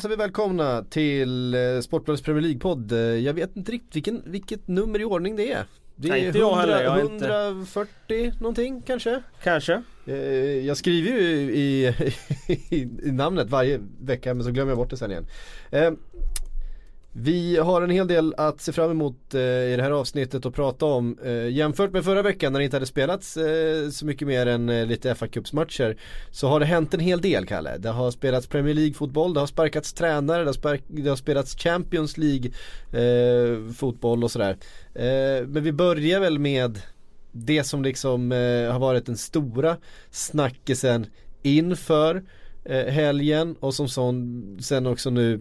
[0.00, 2.92] Hälsar vi välkomna till eh, Sportbladets Premier League-podd.
[2.92, 5.64] Eh, Jag vet inte riktigt vilken, vilket nummer i ordning det är.
[5.96, 6.82] Det är Nej, inte jag heller.
[6.82, 9.22] Jag är inte- 140 någonting kanske.
[9.42, 9.82] Kanske.
[10.06, 10.14] Eh,
[10.66, 11.86] Jag skriver ju i,
[12.48, 15.26] i, i namnet varje vecka men så glömmer jag bort det sen igen.
[17.12, 20.54] Vi har en hel del att se fram emot eh, i det här avsnittet och
[20.54, 21.18] prata om.
[21.24, 24.68] Eh, Jämfört med förra veckan när det inte hade spelats eh, så mycket mer än
[24.68, 25.96] eh, lite fa Cups-matcher
[26.30, 27.76] Så har det hänt en hel del Kalle.
[27.78, 31.56] Det har spelats Premier League-fotboll, det har sparkats tränare, det har, spark- det har spelats
[31.56, 34.56] Champions League-fotboll eh, och sådär.
[34.94, 36.78] Eh, Men vi börjar väl med
[37.32, 39.76] det som liksom eh, har varit den stora
[40.10, 41.06] snackisen
[41.42, 42.22] inför
[42.64, 45.40] eh, helgen och som sån, sen också nu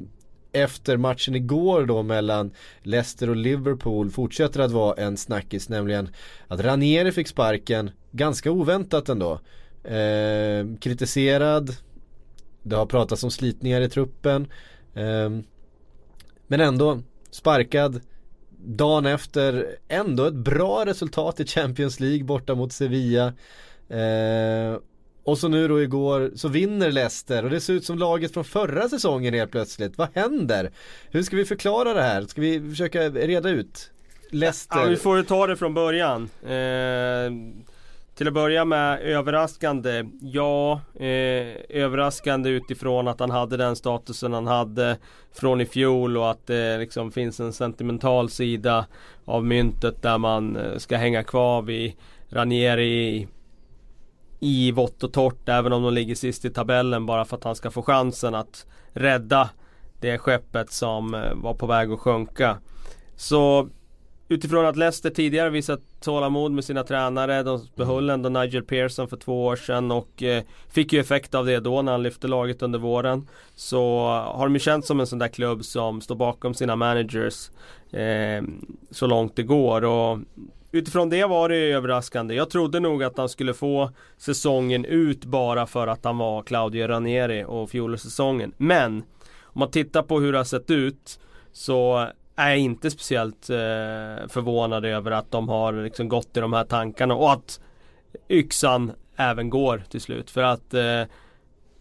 [0.52, 6.10] efter matchen igår då mellan Leicester och Liverpool fortsätter att vara en snackis nämligen
[6.48, 9.40] att Ranieri fick sparken ganska oväntat ändå.
[9.84, 11.76] Eh, kritiserad,
[12.64, 14.48] det har pratats om slitningar i truppen.
[14.94, 15.30] Eh,
[16.48, 18.02] men ändå sparkad
[18.58, 23.34] dagen efter ändå ett bra resultat i Champions League borta mot Sevilla.
[23.90, 24.78] Eh,
[25.30, 28.44] och så nu då igår så vinner Leicester och det ser ut som laget från
[28.44, 29.98] förra säsongen helt plötsligt.
[29.98, 30.72] Vad händer?
[31.12, 32.26] Hur ska vi förklara det här?
[32.26, 33.92] Ska vi försöka reda ut?
[34.30, 34.80] Leicester.
[34.80, 36.30] Ja, vi får ju ta det från början.
[36.44, 37.32] Eh,
[38.16, 40.06] till att börja med överraskande.
[40.22, 44.98] Ja, eh, överraskande utifrån att han hade den statusen han hade
[45.34, 48.86] från i fjol och att det liksom finns en sentimental sida
[49.26, 51.94] av myntet där man eh, ska hänga kvar vid
[52.30, 53.28] Ranieri
[54.40, 57.56] i, vått och torrt även om de ligger sist i tabellen bara för att han
[57.56, 59.50] ska få chansen att rädda
[60.00, 62.58] det skeppet som eh, var på väg att sjunka.
[63.16, 63.70] Så
[64.32, 67.44] Utifrån att Leicester tidigare visat tålamod med sina tränare.
[67.44, 71.46] De behöll ändå Nigel Pearson för två år sedan och eh, fick ju effekt av
[71.46, 73.28] det då när han lyfte laget under våren.
[73.56, 77.50] Så har de ju känts som en sån där klubb som står bakom sina managers
[77.92, 78.44] eh,
[78.92, 79.86] så långt det går.
[79.86, 80.20] Och
[80.72, 82.36] utifrån det var det ju överraskande.
[82.36, 86.88] Jag trodde nog att han skulle få säsongen ut bara för att han var Claudio
[86.88, 88.54] Ranieri och fjolårssäsongen.
[88.58, 89.04] Men
[89.44, 91.20] om man tittar på hur det har sett ut
[91.52, 96.54] så är jag inte speciellt eh, förvånad över att de har liksom gått i de
[96.54, 97.60] här tankarna och att
[98.30, 100.30] yxan även går till slut.
[100.30, 101.04] För att eh,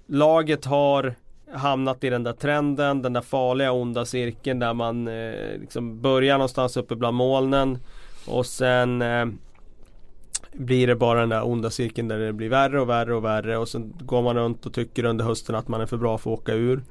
[0.07, 1.15] laget har
[1.55, 6.35] hamnat i den där trenden, den där farliga onda cirkeln där man eh, liksom börjar
[6.35, 7.79] någonstans uppe bland molnen
[8.27, 9.27] och sen eh,
[10.53, 13.59] blir det bara den där onda cirkeln där det blir värre och värre och värre
[13.59, 16.33] och sen går man runt och tycker under hösten att man är för bra för
[16.33, 16.83] att åka ur.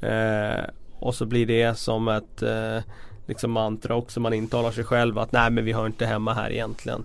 [0.00, 0.64] Eh,
[0.98, 2.78] och så blir det som ett eh,
[3.26, 6.50] liksom mantra också man intalar sig själv att nej men vi hör inte hemma här
[6.50, 7.04] egentligen.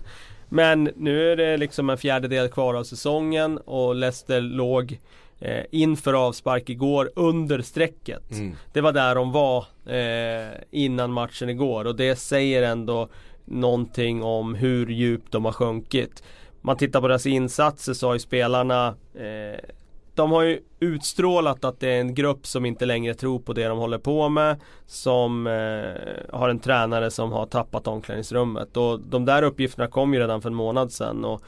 [0.50, 5.00] Men nu är det liksom en fjärdedel kvar av säsongen och Leicester låg
[5.40, 8.32] eh, inför avspark igår under strecket.
[8.32, 8.56] Mm.
[8.74, 13.10] Det var där de var eh, innan matchen igår och det säger ändå
[13.46, 16.24] någonting om hur djupt de har sjunkit.
[16.62, 19.70] Man tittar på deras insatser så har ju spelarna eh,
[20.16, 23.68] de har ju utstrålat att det är en grupp som inte längre tror på det
[23.68, 24.60] de håller på med.
[24.86, 28.78] Som eh, har en tränare som har tappat omklädningsrummet.
[28.78, 31.26] Och de där uppgifterna kom ju redan för en månad sedan.
[31.26, 31.42] Och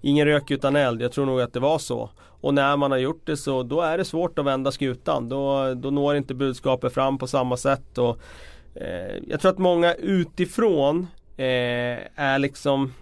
[0.00, 2.10] ingen rök utan eld, jag tror nog att det var så.
[2.18, 5.28] Och när man har gjort det så då är det svårt att vända skutan.
[5.28, 7.98] Då, då når inte budskapet fram på samma sätt.
[7.98, 8.18] Och,
[8.74, 11.06] eh, jag tror att många utifrån
[11.36, 12.94] eh, är liksom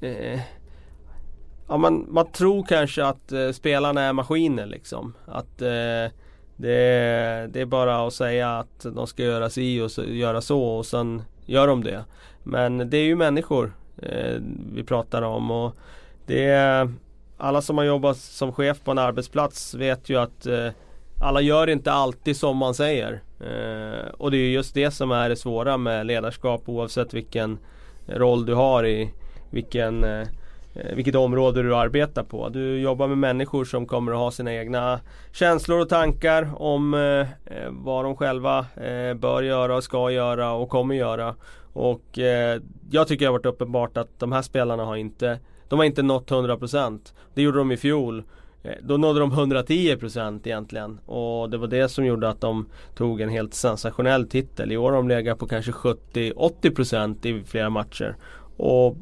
[0.00, 0.40] eh,
[1.68, 5.14] Ja man, man tror kanske att eh, spelarna är maskiner liksom.
[5.26, 6.12] Att eh,
[6.56, 10.40] det, är, det är bara att säga att de ska göra si och så, göra
[10.40, 12.04] så och sen gör de det.
[12.42, 13.72] Men det är ju människor
[14.02, 14.40] eh,
[14.74, 15.76] vi pratar om och
[16.26, 16.92] det är
[17.38, 20.68] alla som har jobbat som chef på en arbetsplats vet ju att eh,
[21.20, 23.22] alla gör inte alltid som man säger.
[23.40, 27.58] Eh, och det är just det som är det svåra med ledarskap oavsett vilken
[28.06, 29.10] roll du har i
[29.50, 30.26] vilken eh,
[30.94, 32.48] vilket område du arbetar på.
[32.48, 35.00] Du jobbar med människor som kommer att ha sina egna
[35.32, 37.26] känslor och tankar om eh, eh
[37.70, 41.34] vad de själva eh, bör göra, ska göra och kommer göra.
[41.72, 42.60] Och eh,
[42.90, 46.02] jag tycker det har varit uppenbart att de här spelarna har inte De har inte
[46.02, 48.24] nått 100% Det gjorde de i fjol
[48.82, 53.28] då nådde de 110% egentligen och det var det som gjorde att de tog en
[53.28, 54.72] helt sensationell titel.
[54.72, 58.16] I år har de legat på kanske 70-80% i flera matcher.
[58.56, 58.96] Och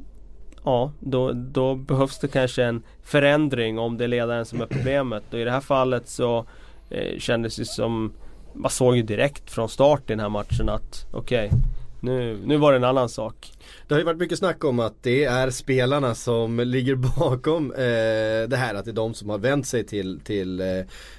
[0.65, 5.23] ja, då, då behövs det kanske en förändring om det är ledaren som är problemet.
[5.33, 6.47] Och i det här fallet så
[6.91, 8.13] eh, kändes det som
[8.55, 11.59] man såg ju direkt från start i den här matchen att okej, okay,
[12.03, 13.53] nu, nu var det en annan sak.
[13.89, 18.49] Det har ju varit mycket snack om att det är spelarna som ligger bakom eh,
[18.49, 18.75] det här.
[18.75, 20.79] Att det är de som har vänt sig till, till eh,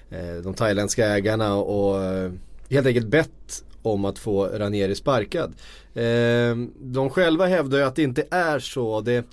[0.09, 2.31] eh, de thailändska ägarna och eh,
[2.69, 5.53] helt enkelt bett om att få Ranieri sparkad.
[5.93, 9.01] Eh, de själva hävdar ju att det inte är så.
[9.01, 9.25] Det,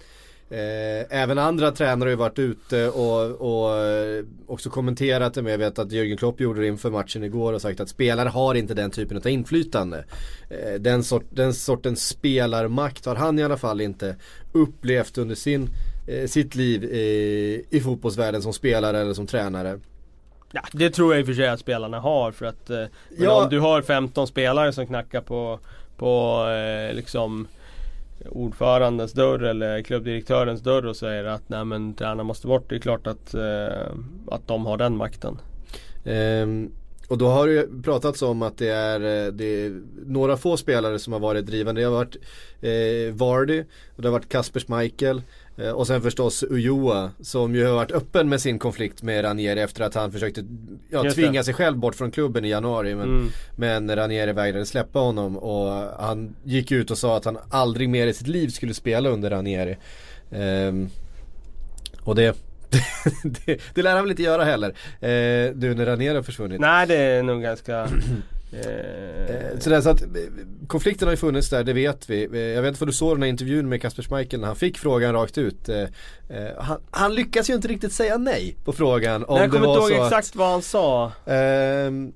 [0.52, 5.52] Eh, även andra tränare har ju varit ute och, och eh, också kommenterat det med.
[5.52, 8.55] Jag vet att Jörgen Klopp gjorde det inför matchen igår och sagt att spelare har
[8.55, 10.05] inte den typen av inflytande.
[10.50, 14.17] Eh, den, sort, den sortens spelarmakt har han i alla fall inte
[14.52, 15.69] upplevt under sin,
[16.26, 19.79] sitt liv i, i fotbollsvärlden som spelare eller som tränare.
[20.53, 22.70] Ja, det tror jag i och för sig att spelarna har för att
[23.19, 23.43] ja.
[23.43, 25.58] om du har 15 spelare som knackar på,
[25.96, 26.44] på
[26.93, 27.49] liksom
[28.28, 32.69] ordförandens dörr eller klubbdirektörens dörr och säger att nej men tränaren måste bort.
[32.69, 33.93] Det är klart att, eh,
[34.26, 35.38] att de har den makten.
[36.05, 36.72] Um,
[37.08, 40.56] och då har det ju pratats om att det är, eh, det är några få
[40.56, 41.81] spelare som har varit drivande.
[41.81, 42.17] Det har varit
[42.61, 43.64] eh, Vardy
[43.96, 45.22] och det har varit Kasper Schmeichel.
[45.56, 49.61] Eh, och sen förstås Ujoa som ju har varit öppen med sin konflikt med Ranieri
[49.61, 50.44] efter att han försökte
[50.91, 52.94] ja, tvinga sig själv bort från klubben i januari.
[52.94, 53.29] Men, mm.
[53.56, 55.70] men Ranieri vägrade släppa honom och
[56.05, 59.31] han gick ut och sa att han aldrig mer i sitt liv skulle spela under
[59.31, 59.76] Ranieri.
[60.31, 60.91] Um,
[62.05, 62.37] och det
[63.23, 64.69] det, det lär han väl inte göra heller.
[65.00, 66.61] Eh, du när Ranieri har försvunnit.
[66.61, 67.88] Nej det är nog ganska
[68.52, 70.02] Eh, så, det, så att,
[70.67, 72.29] konflikten har ju funnits där, det vet vi.
[72.32, 74.56] Eh, jag vet inte om du såg den här intervjun med Kasper Schmeichel när han
[74.56, 75.69] fick frågan rakt ut.
[75.69, 75.85] Eh,
[76.58, 79.25] han, han, lyckas ju inte riktigt säga nej på frågan.
[79.25, 81.12] Om nej, jag kommer inte ihåg exakt vad han sa.
[81.26, 82.12] Ehm,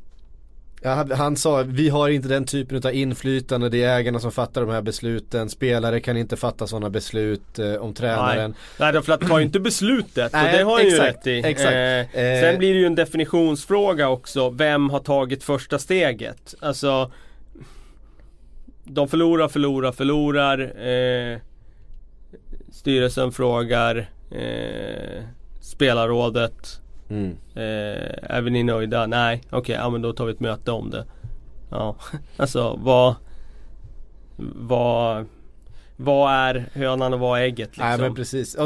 [0.86, 4.60] Ja, han sa vi har inte den typen av inflytande, det är ägarna som fattar
[4.60, 5.50] de här besluten.
[5.50, 8.54] Spelare kan inte fatta sådana beslut eh, om tränaren.
[8.78, 11.26] Nej, Nej för att tar ju inte beslutet Nej, och det har han ju rätt
[11.26, 11.38] i.
[11.44, 11.74] Exakt.
[11.74, 14.50] Eh, sen blir det ju en definitionsfråga också.
[14.50, 16.54] Vem har tagit första steget?
[16.60, 17.12] Alltså
[18.84, 20.60] De förlorar, förlorar, förlorar.
[20.88, 21.38] Eh,
[22.72, 25.22] styrelsen frågar eh,
[25.60, 27.36] Spelarrådet Mm.
[27.54, 29.06] Eh, är vi ni nöjda?
[29.06, 31.04] Nej, okej, okay, ja men då tar vi ett möte om det.
[31.70, 31.96] Ja,
[32.36, 33.14] alltså vad
[34.36, 35.26] Vad
[35.96, 37.86] Vad är hönan och vad är ägget liksom?
[37.86, 38.56] Nej men precis.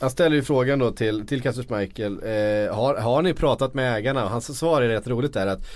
[0.00, 2.12] Han ställer ju frågan då till, till Kasper Schmeichel.
[2.12, 4.24] Eh, har, har ni pratat med ägarna?
[4.24, 5.66] Och hans svar är rätt roligt där att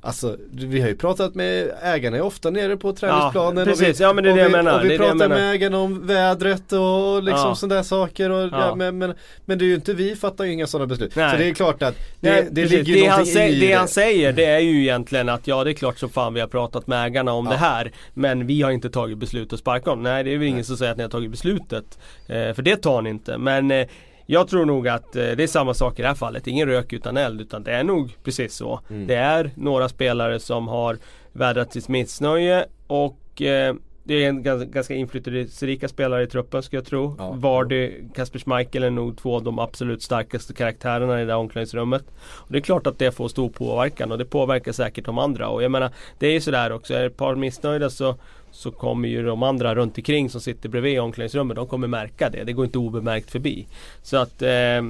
[0.00, 3.58] Alltså vi har ju pratat med ägarna är ofta nere på träningsplanen.
[3.58, 3.88] Ja, precis.
[3.88, 4.78] Och vi, ja men det är det jag menar.
[4.78, 7.54] Och vi det pratar det med ägarna om vädret och liksom ja.
[7.54, 8.30] sådana saker.
[8.30, 8.74] Och, ja.
[8.74, 9.14] men, men,
[9.44, 11.16] men det är ju inte, vi fattar ju inga sådana beslut.
[11.16, 11.30] Nej.
[11.30, 13.66] Så det är klart att det, Nej, det ligger det han i det.
[13.66, 16.40] Det han säger det är ju egentligen att ja det är klart som fan vi
[16.40, 17.92] har pratat med ägarna om det här.
[18.14, 20.02] Men vi har inte tagit beslut att sparka dem.
[20.02, 21.98] Nej det är väl ingen som säger att ni har tagit beslutet.
[22.26, 23.38] Eh, för det tar ni inte.
[23.38, 23.86] Men eh,
[24.26, 26.46] jag tror nog att eh, det är samma sak i det här fallet.
[26.46, 28.80] Ingen rök utan eld utan det är nog precis så.
[28.90, 29.06] Mm.
[29.06, 30.98] Det är några spelare som har
[31.32, 33.74] vädrat sitt missnöje och eh,
[34.06, 37.14] det är en ganska, ganska inflytelserika spelare i truppen ska jag tro.
[37.18, 37.32] Ja.
[37.32, 42.04] Vardy, Kasper Schmeichel är nog två av de absolut starkaste karaktärerna i det här omklädningsrummet.
[42.18, 45.48] Och det är klart att det får stor påverkan och det påverkar säkert de andra.
[45.48, 46.94] Och jag menar, det är ju sådär också.
[46.94, 48.16] Är ett par missnöjda så
[48.56, 52.44] så kommer ju de andra runt omkring som sitter bredvid omklädningsrummet, de kommer märka det.
[52.44, 53.66] Det går inte obemärkt förbi.
[54.02, 54.82] Så att eh,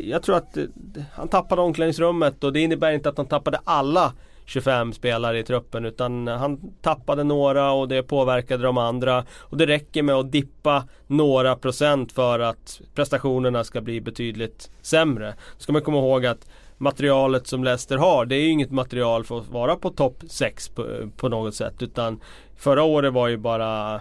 [0.00, 0.64] jag tror att eh,
[1.12, 4.12] han tappade omklädningsrummet och det innebär inte att han tappade alla
[4.44, 9.24] 25 spelare i truppen utan han tappade några och det påverkade de andra.
[9.32, 15.34] Och det räcker med att dippa några procent för att prestationerna ska bli betydligt sämre.
[15.56, 16.48] Då ska man komma ihåg att
[16.80, 20.68] materialet som Leicester har det är ju inget material för att vara på topp 6
[20.68, 22.20] på, på, något sätt utan
[22.56, 24.00] Förra året var ju bara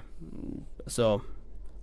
[0.83, 1.21] alltså,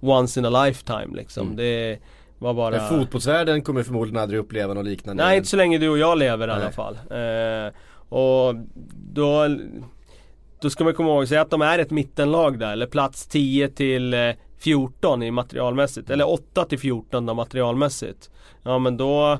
[0.00, 1.46] Once in a lifetime liksom.
[1.46, 1.56] Mm.
[1.56, 1.98] Det
[2.38, 2.80] var bara...
[2.80, 5.24] Fotbollsvärlden kommer förmodligen aldrig uppleva något liknande.
[5.24, 6.94] Nej, inte så länge du och jag lever i alla fall.
[7.10, 7.72] Eh,
[8.08, 8.54] och
[9.12, 9.48] då
[10.60, 14.14] Då ska man komma ihåg, att de är ett mittenlag där, eller plats 10 till
[14.58, 18.30] 14 i materialmässigt, eller 8 till 14 då materialmässigt.
[18.62, 19.38] Ja men då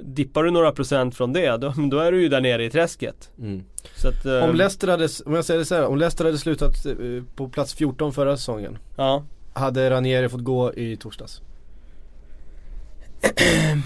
[0.00, 3.30] Dippar du några procent från det, då, då är du ju där nere i träsket.
[3.38, 3.64] Mm.
[4.04, 4.42] Att, um...
[4.42, 6.94] om, Leicester hade, om jag säger det så här, om Leicester hade slutat eh,
[7.36, 8.78] på plats 14 förra säsongen.
[8.96, 9.24] Ja.
[9.52, 11.42] Hade Ranieri fått gå i torsdags?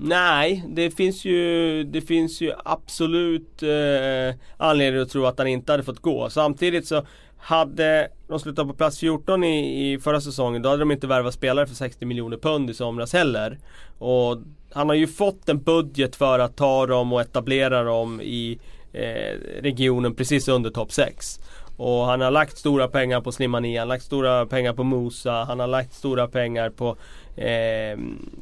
[0.00, 5.72] Nej, det finns ju, det finns ju absolut eh, anledning att tro att han inte
[5.72, 6.30] hade fått gå.
[6.30, 7.06] Samtidigt så
[7.38, 11.34] hade de slutat på plats 14 i, i förra säsongen då hade de inte värvat
[11.34, 13.58] spelare för 60 miljoner pund i somras heller.
[13.98, 14.38] Och
[14.72, 18.58] han har ju fått en budget för att ta dem och etablera dem i
[18.92, 21.40] eh, regionen precis under topp 6.
[21.76, 25.44] Och han har lagt stora pengar på Slimani, han har lagt stora pengar på Musa,
[25.44, 26.96] han har lagt stora pengar på
[27.36, 27.98] eh,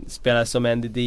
[0.07, 0.99] spelare som NDD.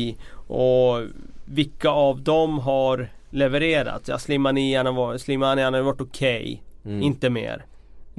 [0.47, 1.01] Och
[1.45, 4.07] vilka av dem har levererat?
[4.07, 7.03] Ja, Slimani han har varit, Slimani, han har varit okej, okay, mm.
[7.03, 7.65] inte mer.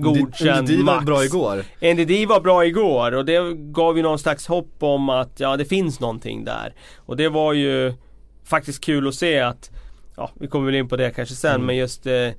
[0.02, 0.96] Godkänd NDD max.
[0.96, 1.64] var bra igår.
[1.94, 5.64] NDD var bra igår och det gav ju någon slags hopp om att ja, det
[5.64, 6.74] finns någonting där.
[6.96, 7.92] Och det var ju
[8.44, 9.70] faktiskt kul att se att,
[10.16, 11.66] ja vi kommer väl in på det kanske sen mm.
[11.66, 12.30] men just eh,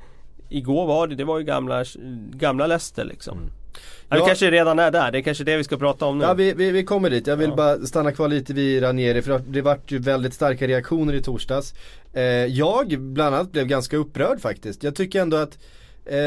[0.50, 1.86] Igår var det, det var ju gamla,
[2.32, 3.38] gamla Leicester liksom.
[3.38, 3.52] Mm.
[4.10, 6.26] Ja, det kanske redan är där, det är kanske det vi ska prata om nu.
[6.26, 7.56] Ja vi, vi, vi kommer dit, jag vill ja.
[7.56, 11.74] bara stanna kvar lite vid Ranieri för det vart ju väldigt starka reaktioner i torsdags.
[12.14, 14.84] Eh, jag bland annat blev ganska upprörd faktiskt.
[14.84, 15.58] Jag tycker ändå att
[16.06, 16.18] eh,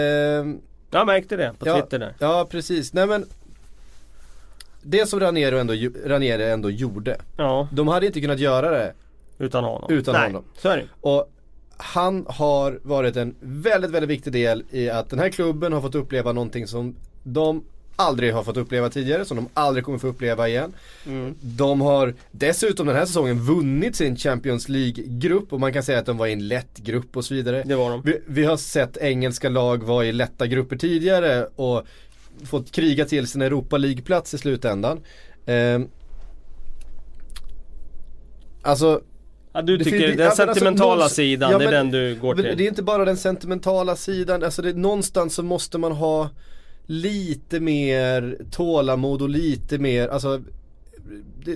[0.92, 2.14] Jag märkte det på ja, Twitter där.
[2.18, 3.26] Ja precis, nej men
[4.82, 5.74] Det som Ranieri ändå,
[6.06, 7.16] Ranieri ändå gjorde.
[7.36, 7.68] Ja.
[7.72, 8.94] De hade inte kunnat göra det
[9.38, 9.92] Utan honom.
[9.92, 10.44] Utan nej, honom.
[10.58, 10.84] Så är det.
[11.00, 11.32] Och
[11.76, 15.94] han har varit en väldigt, väldigt viktig del i att den här klubben har fått
[15.94, 17.64] uppleva någonting som de
[17.96, 20.72] aldrig har fått uppleva tidigare, som de aldrig kommer få uppleva igen.
[21.06, 21.34] Mm.
[21.40, 26.06] De har dessutom den här säsongen vunnit sin Champions League-grupp och man kan säga att
[26.06, 27.62] de var i en lätt grupp och så vidare.
[27.66, 28.02] Det var de.
[28.02, 31.86] Vi, vi har sett engelska lag vara i lätta grupper tidigare och
[32.44, 35.00] fått kriga till sin Europa League-plats i slutändan.
[35.46, 35.80] Eh,
[38.62, 39.00] alltså
[39.54, 42.34] Ja, du tycker det, den alltså, sentimentala alltså, sidan, ja, det är den du går
[42.34, 42.56] till?
[42.56, 46.30] Det är inte bara den sentimentala sidan, alltså det, någonstans så måste man ha
[46.86, 50.42] lite mer tålamod och lite mer, alltså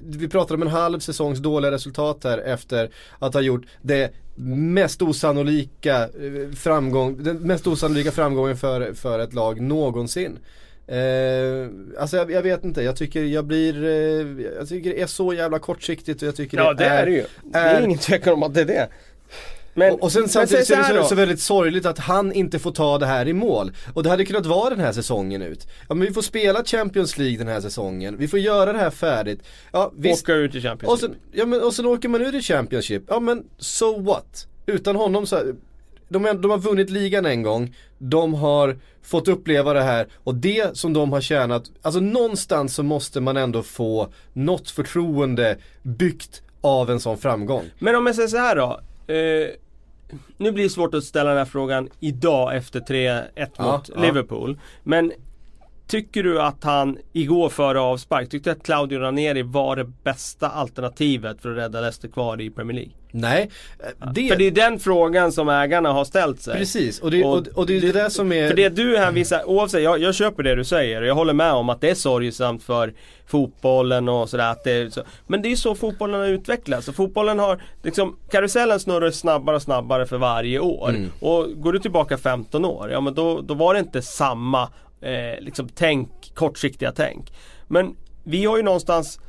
[0.03, 5.03] vi pratar om en halv säsongs dåliga resultat här efter att ha gjort det mest
[5.03, 10.39] osannolika eh, framgång, den mest osannolika framgången för, för ett lag någonsin.
[10.87, 11.69] Eh,
[12.01, 15.35] alltså jag, jag, vet inte, jag tycker jag blir, eh, jag tycker det är så
[15.35, 17.25] jävla kortsiktigt och jag tycker ja, det, är det är det ju.
[17.45, 18.89] Det är ingen tvekan om att det är det.
[19.77, 22.59] Men, och, och sen samtidigt så är det så, så, väldigt sorgligt att han inte
[22.59, 23.73] får ta det här i mål.
[23.95, 25.69] Och det hade kunnat vara den här säsongen ut.
[25.89, 28.91] Ja men vi får spela Champions League den här säsongen, vi får göra det här
[28.91, 29.41] färdigt.
[29.73, 30.23] Ja, visst.
[30.23, 33.03] Åka ut i Champions och sen, ja, men, och sen åker man ut i Championship,
[33.09, 34.47] ja men so what?
[34.67, 35.43] Utan honom så
[36.09, 40.77] de, de har vunnit ligan en gång, de har fått uppleva det här och det
[40.77, 46.91] som de har tjänat, alltså någonstans så måste man ändå få något förtroende byggt av
[46.91, 47.65] en sån framgång.
[47.79, 48.81] Men om jag säger så här då.
[49.15, 49.49] Eh,
[50.37, 54.03] nu blir det svårt att ställa den här frågan idag efter 3-1 ja, mot ja.
[54.03, 54.61] Liverpool.
[54.83, 55.13] Men
[55.87, 60.49] Tycker du att han igår före avspark, tyckte du att Claudio Ranieri var det bästa
[60.49, 62.93] alternativet för att rädda Leicester kvar i Premier League?
[63.11, 63.51] Nej.
[64.15, 64.29] Det...
[64.29, 66.59] För det är den frågan som ägarna har ställt sig.
[66.59, 68.49] Precis, och det, och, och det är det, det som är...
[68.49, 71.53] För det du hänvisar, oavsett, jag, jag köper det du säger och jag håller med
[71.53, 72.93] om att det är sorgesamt för
[73.27, 74.51] fotbollen och sådär.
[74.51, 75.03] Att det så.
[75.27, 76.91] Men det är ju så fotbollen har utvecklats.
[76.91, 80.89] Fotbollen har, liksom, karusellen snurrar snabbare och snabbare för varje år.
[80.89, 81.11] Mm.
[81.21, 84.63] Och går du tillbaka 15 år, ja men då, då var det inte samma
[85.01, 87.33] eh, liksom tänk, kortsiktiga tänk.
[87.69, 89.21] Men vi har ju någonstans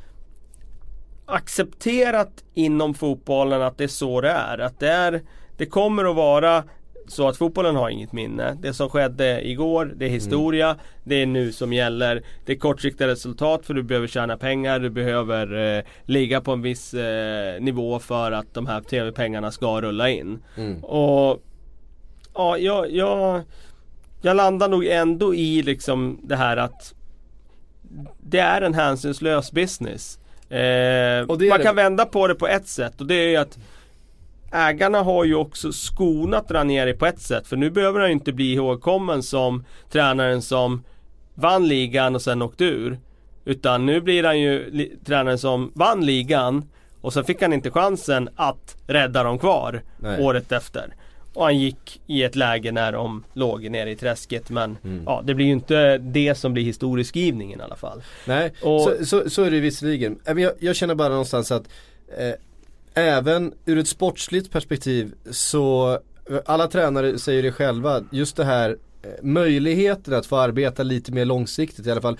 [1.28, 4.58] accepterat inom fotbollen att det är så det är.
[4.58, 5.22] Att det, är,
[5.56, 6.64] det kommer att vara
[7.06, 8.56] så att fotbollen har inget minne.
[8.60, 10.66] Det som skedde igår, det är historia.
[10.66, 10.78] Mm.
[11.04, 12.22] Det är nu som gäller.
[12.46, 14.78] Det är kortsiktiga resultat för du behöver tjäna pengar.
[14.78, 19.80] Du behöver eh, ligga på en viss eh, nivå för att de här tv-pengarna ska
[19.80, 20.42] rulla in.
[20.56, 20.84] Mm.
[20.84, 21.42] Och
[22.34, 23.42] ja, jag, jag
[24.22, 26.94] jag landar nog ändå i liksom det här att
[28.20, 30.18] det är en hänsynslös business.
[30.50, 31.82] Eh, man kan det.
[31.82, 33.58] vända på det på ett sätt och det är ju att
[34.52, 38.32] Ägarna har ju också skonat Ranieri på ett sätt för nu behöver han ju inte
[38.32, 40.82] bli ihågkommen som tränaren som
[41.34, 42.98] vann ligan och sen åkte ur.
[43.44, 46.64] Utan nu blir han ju tränaren som vann ligan
[47.00, 50.22] och sen fick han inte chansen att rädda dem kvar Nej.
[50.22, 50.94] året efter.
[51.38, 55.02] Och han gick i ett läge när de låg nere i träsket men mm.
[55.06, 58.02] ja, det blir ju inte det som blir historieskrivningen i alla fall.
[58.24, 60.18] Nej, och, så, så, så, är det visserligen.
[60.24, 61.68] Jag, jag känner bara någonstans att
[62.18, 62.34] eh,
[62.94, 65.98] även ur ett sportsligt perspektiv så
[66.46, 71.24] alla tränare säger det själva, just det här eh, möjligheten att få arbeta lite mer
[71.24, 72.18] långsiktigt i alla fall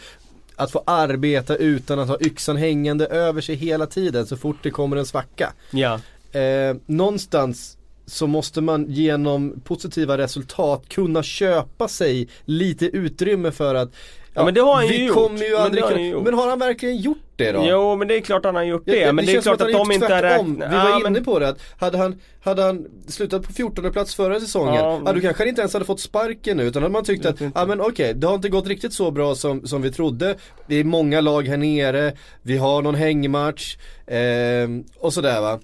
[0.56, 4.70] att få arbeta utan att ha yxan hängande över sig hela tiden så fort det
[4.70, 5.52] kommer en svacka.
[5.70, 6.00] Ja.
[6.32, 7.77] Eh, någonstans
[8.08, 13.90] så måste man genom positiva resultat kunna köpa sig lite utrymme för att
[14.34, 15.30] Ja, men det har han ju gjort.
[15.30, 16.24] ju Men aldrig det har gjort.
[16.24, 17.64] men har han verkligen gjort det då?
[17.68, 18.96] Jo men det är klart han har gjort det.
[18.98, 20.70] Ja, men det, är klart att, han de inte har räknat.
[20.70, 23.92] Vi var Ja, inne men- på det att hade han, hade han slutat på 14
[23.92, 25.00] plats förra säsongen, Ja.
[25.06, 25.12] ja.
[25.12, 27.66] då kanske han inte ens hade fått sparken nu utan hade man tyckt att, ja
[27.66, 30.36] men okej, det har inte gått riktigt så bra som, som vi trodde.
[30.66, 32.12] Det är många lag här nere,
[32.42, 35.58] vi har någon hängmatch eh, och sådär va.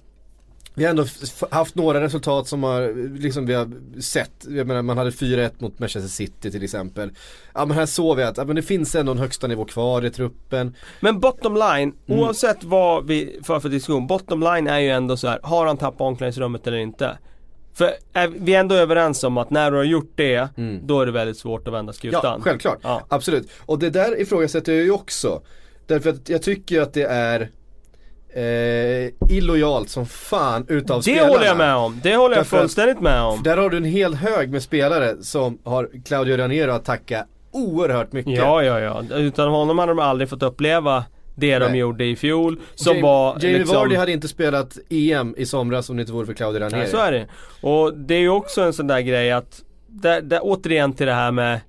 [0.75, 1.05] Vi har ändå
[1.51, 5.79] haft några resultat som har, liksom vi har sett, jag menar man hade 4-1 mot
[5.79, 7.11] Manchester City till exempel.
[7.53, 10.05] Ja men här såg vi att, ja, men det finns ändå en högsta nivå kvar
[10.05, 10.75] i truppen.
[10.99, 12.19] Men bottom line, Mm.
[12.19, 15.77] oavsett vad vi för för diskussion, bottom line är ju ändå så här, har han
[15.77, 17.17] tappat omklädningsrummet eller inte?
[17.73, 20.47] För är, vi är ändå överens om att när du har gjort det,
[20.83, 22.25] då är det väldigt svårt att vända skutan.
[22.25, 22.33] Mm.
[22.37, 22.79] Ja, självklart.
[22.81, 23.01] Ja.
[23.09, 23.49] Absolut.
[23.65, 25.41] Och det där ifrågasätter jag ju också.
[25.87, 27.49] Därför att jag tycker att det är
[28.35, 31.27] eh, illojalt som fan utav Det spelarna.
[31.33, 33.43] håller jag med om, det håller jag Därför fullständigt med om.
[33.43, 38.11] Där har du en hel hög med spelare som har Claudio Raniero att tacka oerhört
[38.13, 38.37] mycket.
[38.37, 39.03] Ja, ja, ja.
[39.17, 41.03] Utan honom hade de aldrig fått uppleva
[41.35, 41.79] det de Nej.
[41.79, 42.59] gjorde i fjol.
[42.75, 43.75] Som Jamie, var Jamie liksom...
[43.75, 46.77] Vardy hade inte spelat EM i somras om det inte vore för Claudio Raniero.
[46.79, 47.27] Nej, så är det.
[47.61, 51.13] Och det är ju också en sån där grej att, där, där, återigen till det
[51.13, 51.59] här med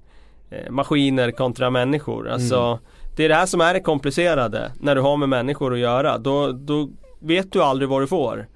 [0.50, 2.28] eh, maskiner kontra människor.
[2.28, 2.78] Alltså, Mm
[3.16, 4.73] det är det här som är det komplicerade.
[4.80, 6.18] När du har med människor att göra.
[6.18, 6.88] Då, då
[7.20, 8.46] vet du aldrig vad du får.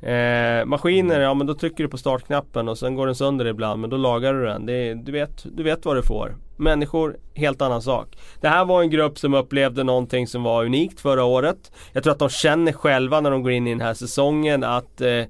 [0.00, 3.80] Eh, maskiner, ja men då trycker du på startknappen och sen går den sönder ibland
[3.80, 4.66] men då lagar du den.
[4.66, 6.36] Det, är- du, vet, du vet vad du får.
[6.56, 8.18] Människor, helt annan sak.
[8.40, 11.72] Det här var en grupp som upplevde någonting som var unikt förra året.
[11.92, 15.00] Jag tror att de känner själva när de går in i den här säsongen att
[15.00, 15.22] eh,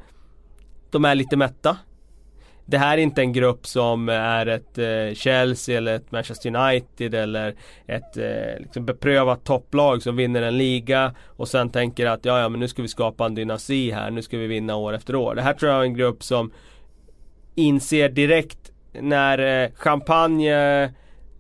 [0.91, 1.77] de är lite mätta.
[2.69, 7.15] Det här är inte en grupp som är ett eh, Chelsea eller ett Manchester United
[7.15, 7.55] eller
[7.87, 12.49] ett eh, liksom beprövat topplag som vinner en liga och sen tänker att ja, ja
[12.49, 15.35] men nu ska vi skapa en dynasti här, nu ska vi vinna år efter år.
[15.35, 16.53] Det här tror jag är en grupp som
[17.55, 20.91] inser direkt när eh, champagne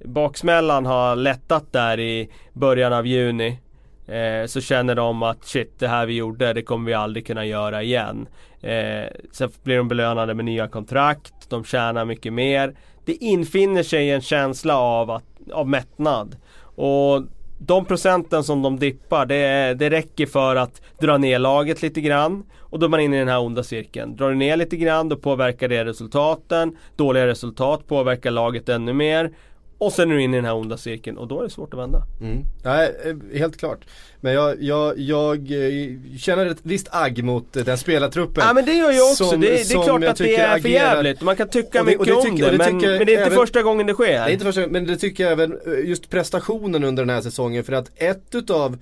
[0.04, 3.58] baksmällan har lättat där i början av juni
[4.06, 7.46] eh, så känner de att shit det här vi gjorde det kommer vi aldrig kunna
[7.46, 8.28] göra igen.
[8.60, 12.74] Eh, sen blir de belönade med nya kontrakt, de tjänar mycket mer.
[13.04, 16.36] Det infinner sig en känsla av, att, av mättnad.
[16.76, 17.22] Och
[17.58, 22.44] de procenten som de dippar det, det räcker för att dra ner laget lite grann.
[22.58, 24.16] Och då är man inne i den här onda cirkeln.
[24.16, 26.76] Drar du ner lite grann då påverkar det resultaten.
[26.96, 29.30] Dåliga resultat påverkar laget ännu mer.
[29.78, 31.74] Och sen är du inne i den här onda cirkeln och då är det svårt
[31.74, 32.02] att vända.
[32.20, 32.42] Mm.
[32.64, 33.78] Nej, eh, helt klart.
[34.20, 38.44] Men jag, jag, jag eh, känner ett visst agg mot eh, den spelartruppen.
[38.46, 39.24] Ja men det gör jag också.
[39.24, 41.22] Som- det, det är klart att det är för jävligt.
[41.22, 42.98] Man kan tycka Och det- och mycket det om tycker- det, och det men, jag
[42.98, 44.06] men det är inte även- första gången det sker.
[44.06, 47.64] Det är inte första men det tycker jag även just prestationen under den här säsongen
[47.64, 48.78] för att ett utav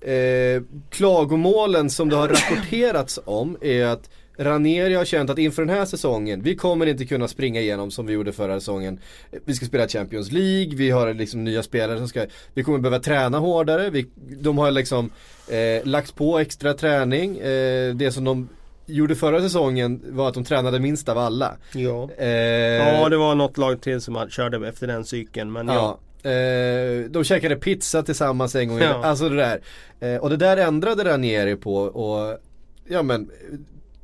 [0.00, 5.76] eh, klagomålen som det har rapporterats om är att Ranieri har känt att inför den
[5.76, 9.00] här säsongen, vi kommer inte kunna springa igenom som vi gjorde förra säsongen.
[9.44, 12.98] Vi ska spela Champions League, vi har liksom nya spelare som ska, vi kommer behöva
[13.02, 14.06] träna hårdare, vi,
[14.40, 15.10] de har liksom
[15.48, 17.38] eh, lagt på extra träning.
[17.38, 18.48] Eh, det som de
[18.86, 21.56] gjorde förra säsongen var att de tränade minst av alla.
[21.74, 22.08] Ja.
[22.18, 25.98] Eh, ja det var något lag till som man körde efter den cykeln men ja.
[26.22, 26.30] Ja.
[26.30, 29.04] Eh, de käkade pizza tillsammans en gång, Ja.
[29.04, 29.60] alltså det där.
[30.00, 32.38] Eh, och det där ändrade Ranieri på och
[32.88, 33.30] ja men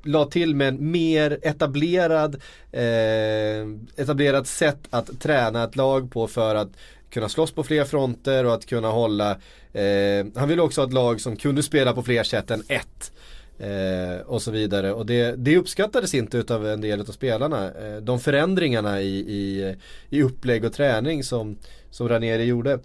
[0.05, 2.35] la till med en mer etablerad
[2.73, 6.69] eh, etablerat sätt att träna ett lag på för att
[7.11, 9.31] kunna slåss på fler fronter och att kunna hålla
[9.73, 13.13] eh, Han ville också ha ett lag som kunde spela på fler sätt än ett.
[13.59, 17.73] Eh, och så vidare och det, det uppskattades inte utav en del av spelarna.
[17.73, 19.75] Eh, de förändringarna i, i,
[20.11, 21.59] i upplägg och träning som,
[21.95, 22.79] som Ranieri gjorde.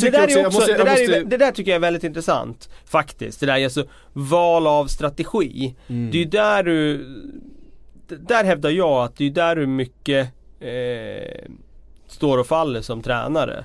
[0.00, 3.40] Det där, tycker jag är, det där tycker jag är väldigt intressant faktiskt.
[3.40, 5.74] Det där är alltså val av strategi.
[5.88, 6.10] Mm.
[6.10, 7.04] Det är ju där du,
[8.06, 10.28] där hävdar jag att det är där du mycket
[10.60, 11.50] eh,
[12.06, 13.64] står och faller som tränare.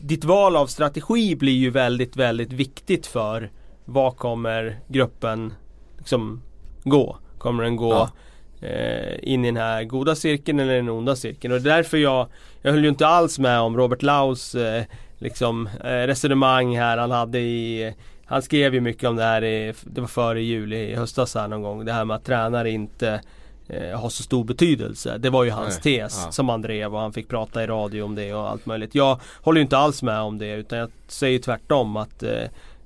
[0.00, 3.50] Ditt val av strategi blir ju väldigt, väldigt viktigt för
[3.84, 5.52] vad kommer gruppen
[5.98, 6.42] liksom
[6.84, 7.18] gå?
[7.38, 8.10] Kommer den gå Ja.
[8.60, 11.54] Eh, in i den här goda cirkeln eller den onda cirkeln?
[11.54, 12.26] Och det är därför jag,
[12.62, 14.84] jag höll ju inte alls med om Robert Laus eh,
[15.18, 17.94] liksom, eh, resonemang här han hade i
[18.30, 21.48] han skrev ju mycket om det här, i, det var före jul i höstas här
[21.48, 21.84] någon gång.
[21.84, 23.20] Det här med att tränare inte
[23.68, 25.18] eh, har så stor betydelse.
[25.18, 26.32] Det var ju hans Nej, tes ja.
[26.32, 28.94] som han drev och han fick prata i radio om det och allt möjligt.
[28.94, 32.42] Jag håller ju inte alls med om det utan jag säger tvärtom att eh,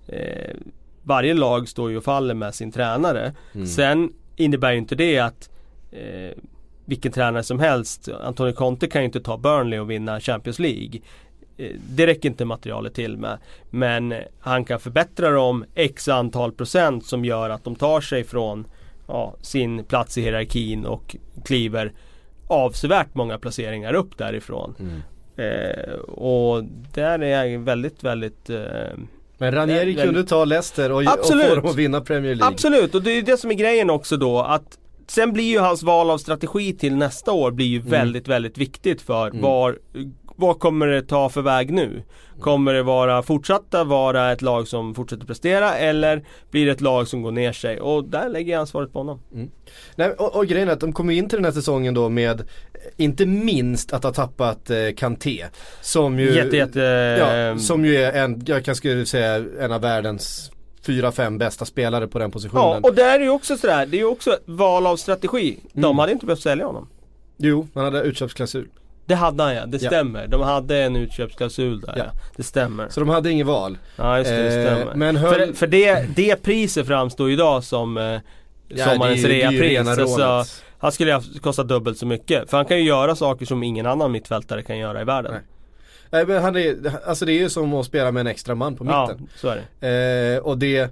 [0.06, 0.56] eh,
[1.02, 3.32] varje lag står ju och faller med sin tränare.
[3.54, 3.66] Mm.
[3.66, 5.50] Sen innebär ju inte det att
[5.92, 6.38] eh,
[6.84, 11.00] vilken tränare som helst, Antonio Conte kan ju inte ta Burnley och vinna Champions League.
[11.56, 13.38] Eh, Det räcker inte materialet till med.
[13.70, 18.66] Men han kan förbättra dem x antal procent som gör att de tar sig från
[19.06, 21.92] ja, sin plats i hierarkin och kliver
[22.46, 24.74] avsevärt många placeringar upp därifrån.
[24.78, 25.02] Mm.
[25.36, 28.60] Eh, och där är jag väldigt, väldigt eh,
[29.38, 32.52] Men Ranieri kunde ta Leicester och, och få dem att vinna Premier League.
[32.52, 35.82] Absolut, och det är det som är grejen också då att Sen blir ju hans
[35.82, 37.90] val av strategi till nästa år blir ju Mm.
[37.90, 39.78] väldigt, väldigt viktigt för var
[40.36, 42.02] vad kommer det ta för väg nu?
[42.40, 47.08] Kommer det vara fortsatta vara ett lag som fortsätter prestera eller blir det ett lag
[47.08, 47.80] som går ner sig?
[47.80, 49.20] Och där lägger jag ansvaret på honom.
[49.96, 52.40] Nej, och, och grejen är att de kommer in till den här säsongen då med
[52.40, 52.46] eh,
[52.96, 55.44] inte minst att ha tappat eh, Kanté.
[55.80, 56.80] Som ju, Jätte, jätte...
[56.80, 60.50] ja, som ju är en, jag kan skulle säga en av världens
[60.86, 62.84] fyra, fem bästa spelare på den ja, positionen.
[62.84, 65.58] och där är ju också sådär, det är ju också val av strategi.
[65.72, 65.98] De Mm.
[65.98, 66.88] hade inte behövt sälja honom.
[67.36, 68.68] Jo, han hade utköpsklausul.
[69.06, 69.88] Det hade han ja, det Ja.
[69.90, 70.26] stämmer.
[70.26, 72.04] De hade en utköpsklausul där Ja.
[72.04, 72.10] ja.
[72.36, 72.88] Det stämmer.
[72.88, 73.78] Så de hade inget val.
[73.96, 74.94] Ja just det, det Eh, stämmer.
[74.94, 78.18] men höll- För, för det, det priset framstår idag som eh,
[78.76, 79.98] sommarens är ju reapris.
[80.00, 80.44] Alltså,
[80.78, 82.50] han skulle ju ha kostat dubbelt så mycket.
[82.50, 85.32] För han kan ju göra saker som ingen annan mittfältare kan göra i världen.
[85.32, 85.40] Nej.
[86.12, 88.76] Nej men han är, alltså det är ju som att spela med en extra man
[88.76, 89.28] på Ja, mitten.
[89.36, 90.34] så är det.
[90.36, 90.90] Eh, och det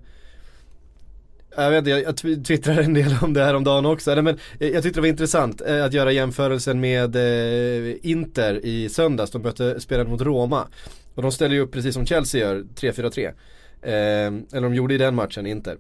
[1.57, 4.15] jag vet inte, jag, jag tw- twittrade en del om det här om dagen också.
[4.15, 8.61] Nej, men eh, jag tyckte det var intressant eh, att göra jämförelsen med eh, Inter
[8.67, 9.31] i söndags.
[9.31, 10.67] De mötte, spelade mot Roma.
[11.15, 13.27] Och de ställer ju upp precis som Chelsea gör, 3-4-3.
[13.27, 13.33] Eh,
[13.93, 15.77] eller de gjorde i den matchen, Inter.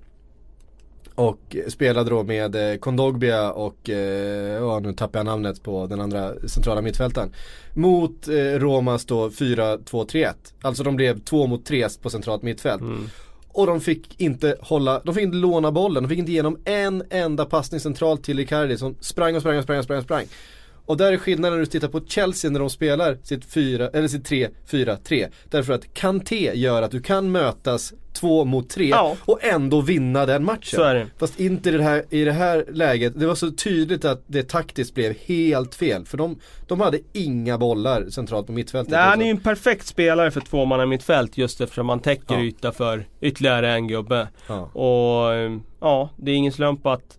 [1.20, 6.00] Och spelade då med eh, Kondogbia och, eh, ja nu tappar jag namnet på den
[6.00, 7.32] andra centrala mittfältaren.
[7.74, 10.34] Mot Romas då 4-2-3-1.
[10.62, 12.80] Alltså de blev två mot tre på centralt mittfält.
[12.80, 13.08] Mm.
[13.48, 17.02] Och de fick inte hålla, de fick inte låna bollen, de fick inte igenom en
[17.10, 20.26] enda passning centralt till Icardi som sprang och sprang och sprang och sprang och sprang.
[20.90, 24.08] Och där är skillnaden när du tittar på Chelsea när de spelar sitt 4, eller
[24.08, 25.28] sitt 3-4-3.
[25.50, 29.16] Därför att Kanté gör att du kan mötas två mot tre Ja.
[29.24, 30.76] och ändå vinna den matchen.
[30.78, 31.06] Så är det.
[31.18, 34.48] Fast inte i det, här, i det här läget, det var så tydligt att det
[34.48, 36.04] taktiskt blev helt fel.
[36.06, 38.90] För de, de hade inga bollar centralt på mittfältet.
[38.92, 39.22] Nej, han Alltså.
[39.22, 42.40] är ju en perfekt spelare för tvåmanna mittfält just eftersom han täcker Ja.
[42.42, 44.28] yta för ytterligare en gubbe.
[44.48, 44.60] ja.
[44.72, 47.18] Och eh, ja, det är ingen slump att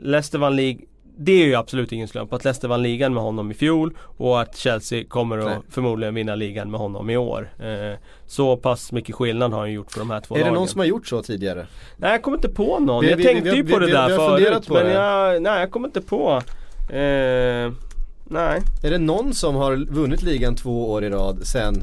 [0.00, 0.80] Leicester vann League
[1.16, 4.40] det är ju absolut ingen slump att Leicester vann ligan med honom i fjol och
[4.40, 5.58] att Chelsea kommer att Nej.
[5.70, 7.52] förmodligen vinna ligan med honom i år.
[7.58, 10.54] Eh, så pass mycket skillnad har han gjort för de här två Är det lagen.
[10.54, 11.66] någon som har gjort så tidigare?
[11.96, 13.04] Nej jag kommer inte på någon.
[13.04, 14.92] Vi- jag vi- tänkte vi- ju på det där förut men det.
[14.92, 16.42] jag, nej jag kommer inte på.
[16.90, 17.72] Eh,
[18.28, 18.60] nej.
[18.84, 21.74] Är det någon som har vunnit ligan två år i rad sen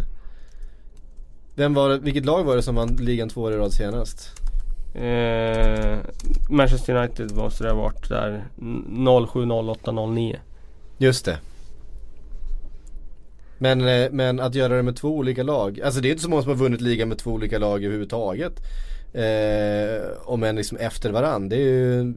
[1.56, 4.28] Vem var vilket lag var det som vann ligan två år i rad senast?
[4.93, 5.97] Eh,
[6.49, 8.43] Manchester United måste det ha varit där
[9.27, 10.39] 07, 08, 09.
[10.97, 11.39] Just det.
[13.58, 16.30] Men, eh, men att göra det med två olika lag, alltså det är inte så
[16.30, 18.54] många som har vunnit ligan med två olika lag överhuvudtaget.
[19.13, 22.13] Eh, Om än liksom efter varann, det är ju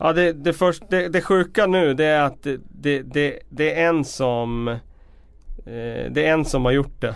[0.00, 3.74] Ja det, det, först, det, det sjuka nu det är att det, det, det, det
[3.80, 7.14] är en som eh, Det är en som har gjort det.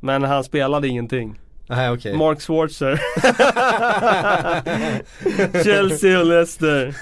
[0.00, 2.16] Men han spelade ingenting Nej okej.
[2.16, 3.00] Mark Schwarzer
[5.64, 6.94] Chelsea och Leicester.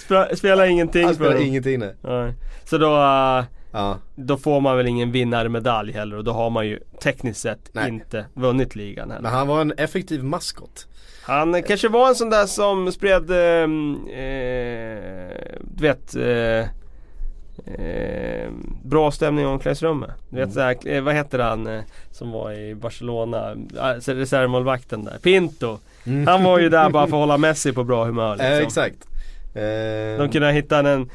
[0.00, 1.94] Spela, Spelar ingenting Han spelar ingenting nej.
[2.02, 2.34] Nej.
[2.64, 3.44] Så då, eh,
[3.76, 7.70] Ja, då får man väl ingen vinnarmedalj heller och då har man ju tekniskt sett
[7.72, 7.88] Nej.
[7.88, 9.22] inte vunnit ligan heller.
[9.22, 10.86] Men han var en effektiv maskot.
[11.22, 13.36] Han kanske var en sån där som spred, eh,
[14.18, 15.30] eh,
[15.60, 16.68] du vet, eh,
[17.66, 18.50] eh,
[18.82, 20.10] bra stämning i omklädningsrummet.
[20.28, 25.18] Du vet såhär, eh, vad heter han eh, som var i Barcelona, eh, reservmålvakten där,
[25.22, 25.78] Pinto.
[26.06, 26.26] Mm.
[26.26, 28.52] Han var ju där bara för att hålla Messi på bra humör liksom.
[28.52, 28.96] eh, Exakt
[30.18, 31.10] De kunde ha hittat en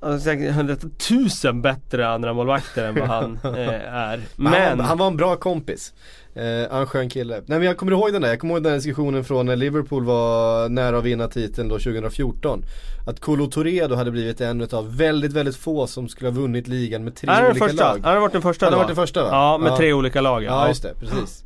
[0.00, 4.20] Alltså säkert hundratusen bättre andra målvakter än vad han eh, är.
[4.36, 5.92] Men han, han var en bra kompis.
[6.34, 7.34] Eh, han skön kille.
[7.46, 9.56] Nej men jag kommer ihåg den där, jag kommer ihåg den här diskussionen från när
[9.56, 12.64] Liverpool var nära att vinna titeln då 2014.
[13.06, 16.68] Att Kolo Touré då hade blivit en av väldigt, väldigt få som skulle ha vunnit
[16.68, 17.92] ligan med tre olika första.
[17.92, 18.00] lag.
[18.04, 19.28] Han har varit den första Han har varit den första va?
[19.32, 21.44] Ja, med tre olika lag Ja just det, precis.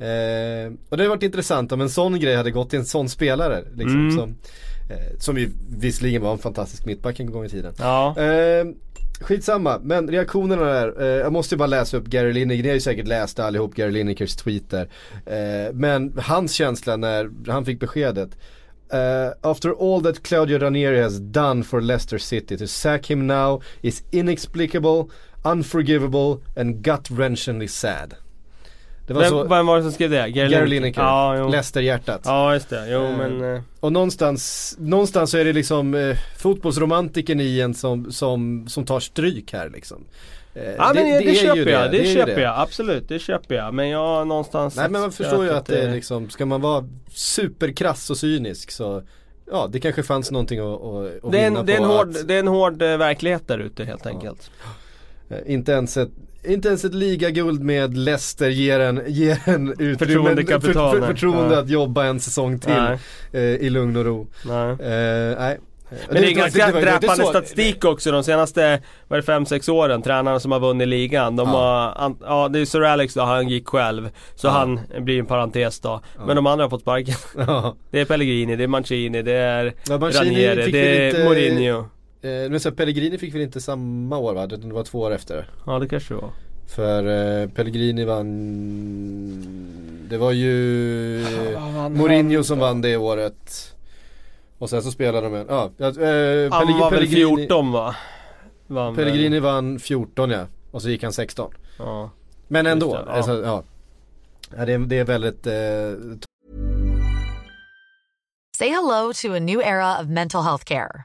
[0.00, 3.08] Eh, och det har varit intressant om en sån grej hade gått till en sån
[3.08, 3.64] spelare.
[3.74, 4.16] Liksom, Mm.
[4.18, 4.36] som,
[5.18, 7.74] som ju visserligen var en fantastisk mittback en gång i tiden.
[7.78, 8.14] Ja.
[8.18, 8.64] Eh,
[9.20, 11.02] skitsamma, men reaktionerna där.
[11.02, 13.74] Eh, jag måste ju bara läsa upp Gary Lineker, ni har ju säkert läst allihop
[13.74, 14.88] Gary Linekers tweet där.
[15.26, 18.30] Eh, men hans känsla när han fick beskedet.
[18.92, 23.62] Eh, after all that Claudio Ranieri has done for Leicester City to sack him now
[23.82, 25.04] is inexplicable,
[25.44, 28.14] unforgivable and gut-wrenchingly sad.
[29.10, 30.28] Det var Vem, så, vem var det som skrev det?
[30.30, 31.00] Gary, Gary Lineker?
[31.00, 31.48] Ja, jo.
[31.48, 32.20] Leicester-hjärtat.
[32.24, 32.86] ja just det.
[32.90, 33.54] Jo Eh, men...
[33.54, 38.84] Eh, Och någonstans, någonstans så är det liksom eh, fotbollsromantiken i en som, som, som
[38.86, 40.04] tar stryk här liksom.
[40.54, 43.74] Ja men det, köper jag, det, köper jag, absolut det köper jag.
[43.74, 46.84] Men jag någonstans Nej men man förstår ju att det är liksom, ska man vara
[47.10, 49.02] superkrass och cynisk så
[49.52, 51.84] Ja det kanske fanns någonting att, att, att det är en, vinna det är på
[51.84, 54.50] en hård, att, Det är en hård eh, verklighet där ute helt enkelt.
[55.30, 56.10] eh, inte ens ett
[56.44, 61.60] inte ens ett ligaguld med Leicester ger en, ger en utrymme, för, för, förtroende Ja.
[61.60, 62.72] att jobba en säsong till
[63.32, 64.26] eh, i lugn och ro.
[64.44, 64.70] Nej.
[64.70, 65.58] Eh, nej.
[66.08, 69.32] Men det är ganska det var- det dräpande statistik också de senaste, vad är det,
[69.32, 71.36] 5-6 åren, tränarna som har vunnit ligan.
[71.36, 71.54] De Ja.
[71.96, 74.08] har, an- ja det är Sir Alex då, han gick själv.
[74.34, 74.50] Så Ja.
[74.50, 76.00] han blir en parentes då.
[76.26, 77.14] Men de andra har fått sparken.
[77.46, 77.76] Ja.
[77.90, 81.84] Det är Pellegrini, det är Mancini, det är Ja, Mancini Ranieri, det är inte- Mourinho.
[82.22, 84.46] Eh, men så Pellegrini fick väl inte samma år va?
[84.46, 85.50] Det var två år efter.
[85.66, 86.30] Ja det kanske det var.
[86.66, 87.06] För
[87.42, 88.36] eh, Pellegrini vann
[90.10, 91.26] Det var ju
[91.90, 93.74] Mourinho som vann det året
[94.58, 97.96] Och sen så spelade de en, ja, ja eh, Han var väl Pellegrini, 14 va?
[98.66, 99.04] Vann väl.
[99.04, 102.10] Pellegrini vann 14 ja Och så gick han 16 Ja.
[102.48, 103.12] Men ändå, det, ja.
[103.12, 103.62] alltså, ja.
[104.56, 105.52] ja det, är, det är väldigt eh,
[108.58, 111.04] Say hello to a new era of mental health care.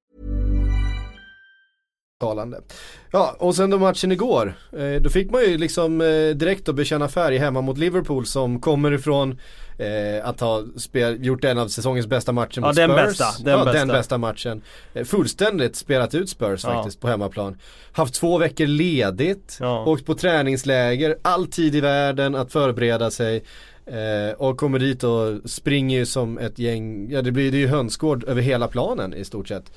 [2.21, 2.61] Talande.
[3.11, 4.53] Ja, och sen då matchen igår.
[4.77, 8.59] Eh, då fick man ju liksom eh, direkt att bekänna färg hemma mot Liverpool som
[8.61, 9.39] kommer ifrån
[9.77, 13.05] eh, att ha spel, gjort en av säsongens bästa matcher Ja, mot den Spurs.
[13.07, 13.79] bästa, den ja, bästa.
[13.79, 14.61] den bästa matchen.
[15.05, 16.69] Fullständigt spelat ut Spurs Ja.
[16.73, 17.57] faktiskt på hemmaplan.
[17.91, 19.85] Haft två veckor ledigt, Ja.
[19.85, 23.43] åkt på träningsläger, all tid i världen att förbereda sig.
[23.85, 27.59] Eh, och kommer dit och springer ju som ett gäng, ja det blir det är
[27.59, 29.71] ju hönsgård över hela planen i stort sett.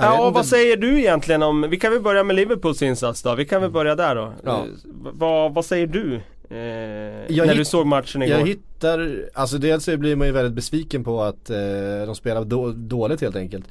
[0.00, 3.44] Ja, vad säger du egentligen om, vi kan väl börja med Liverpools insats då, vi
[3.44, 4.32] kan väl börja där då.
[4.44, 4.56] Ja.
[4.58, 4.64] Eh,
[5.12, 6.14] vad, vad säger du?
[6.14, 8.38] Eh, när hitt- du såg matchen igår?
[8.38, 11.56] Jag hittar, alltså dels så blir man ju väldigt besviken på att eh,
[12.06, 13.64] de spelar då, dåligt helt enkelt.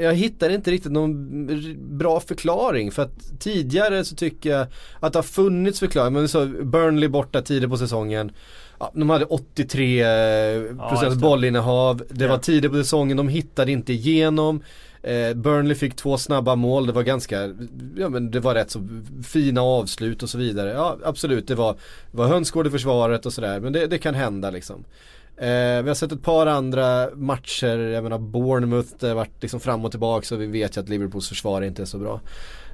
[0.00, 4.66] Jag hittar inte riktigt någon bra förklaring för att tidigare så tycker jag
[5.00, 6.12] att det har funnits förklaring.
[6.12, 8.32] Men så Burnley borta tidigt på säsongen.
[8.78, 11.20] Ja, de hade 83% Ja, just det.
[11.20, 12.02] bollinnehav.
[12.08, 12.38] Det var Ja.
[12.40, 14.62] tidigt på säsongen, de hittade inte igenom.
[15.02, 17.54] Eh, Burnley fick två snabba mål, det var ganska,
[17.96, 18.88] ja men det var rätt så
[19.24, 20.70] fina avslut och så vidare.
[20.70, 21.72] Ja absolut, det var,
[22.10, 24.84] det var hönsgård i försvaret och sådär, men det, det kan hända liksom.
[25.36, 29.60] Eh, vi har sett ett par andra matcher, jag menar Bournemouth, det har varit liksom
[29.60, 32.20] fram och tillbaka så vi vet ju att Liverpools försvar inte är så bra.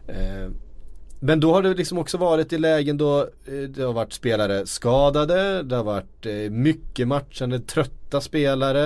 [0.07, 0.51] Eh,
[1.20, 4.66] men då har det liksom också varit i lägen då eh, det har varit spelare
[4.66, 8.85] skadade, det har varit eh, mycket matchande, trötta spelare.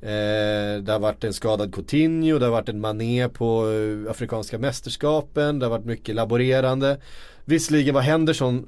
[0.00, 3.64] Eh, det har varit en skadad Coutinho, det har varit en Mané på
[4.10, 7.00] Afrikanska mästerskapen, det har varit mycket laborerande.
[7.44, 8.66] Visserligen var Henderson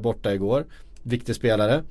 [0.00, 0.64] borta igår,
[1.02, 1.82] viktig spelare.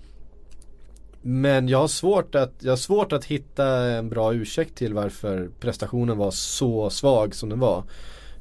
[1.22, 5.50] Men jag har svårt att, jag har svårt att hitta en bra ursäkt till varför
[5.60, 7.84] prestationen var så svag som den var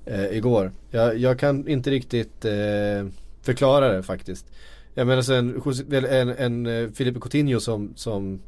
[0.06, 0.72] eh, igår.
[0.90, 3.06] Jag, jag kan inte riktigt eh,
[3.42, 4.46] förklara det faktiskt.
[4.94, 8.40] Jag menar sen en, en, eh, en Filipe Coutinho som, som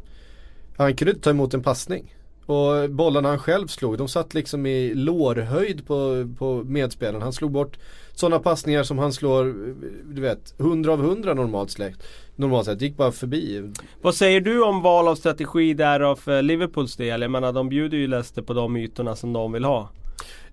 [0.77, 2.15] han kunde inte ta emot en passning.
[2.47, 7.23] Och bollarna han själv slog, de satt liksom i lårhöjd på, på medspelaren.
[7.23, 7.79] Han slog bort
[8.15, 12.03] sådana passningar som han slår, eh, du vet, 100 av 100 normalt släkt.
[12.37, 13.73] Normalt sett, gick bara förbi.
[14.03, 17.23] Vad säger du om val av strategi där av för Liverpools del?
[17.23, 19.91] Jag menar de bjuder ju Leicester på de ytorna som de vill ha.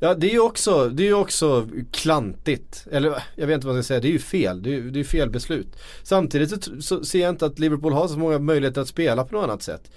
[0.06, 2.88] Ja det är ju också, det är också klantigt.
[2.92, 4.64] Eller jag vet inte vad jag ska säga, det är ju fel.
[4.64, 5.68] Det är det är fel beslut.
[6.04, 9.36] Samtidigt så, så ser jag inte att Liverpool har så många möjligheter att spela på
[9.36, 9.92] något annat sätt.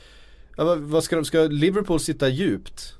[0.56, 2.94] Ja, vad, vad ska de, ska Liverpool sitta djupt?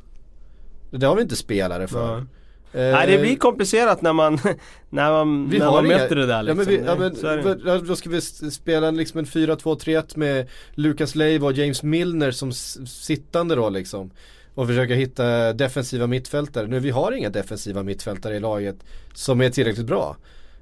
[0.91, 2.17] Det har vi inte spelare för.
[2.17, 2.25] Nej.
[2.73, 4.39] Eh, Nej det blir komplicerat när man,
[4.91, 6.57] när man, vi när man möter det där Ja, liksom.
[6.57, 6.97] men vi, ja,
[7.45, 12.31] men, ja, då ska vi spela liksom en 4-2-3-1 med Lucas Leiva och James Milner
[12.31, 14.11] som sittande då liksom.
[14.59, 16.67] Och försöka hitta defensiva mittfältare.
[16.67, 18.77] Nu vi har inga defensiva mittfältare i laget
[19.15, 20.17] som är tillräckligt bra.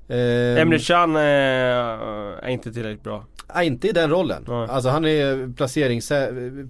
[0.09, 1.23] Ehm, Emre Can är,
[2.43, 3.25] är inte tillräckligt bra.
[3.55, 4.45] Ja, inte i den rollen.
[4.49, 4.69] Nej.
[4.71, 6.13] Alltså han är placerings,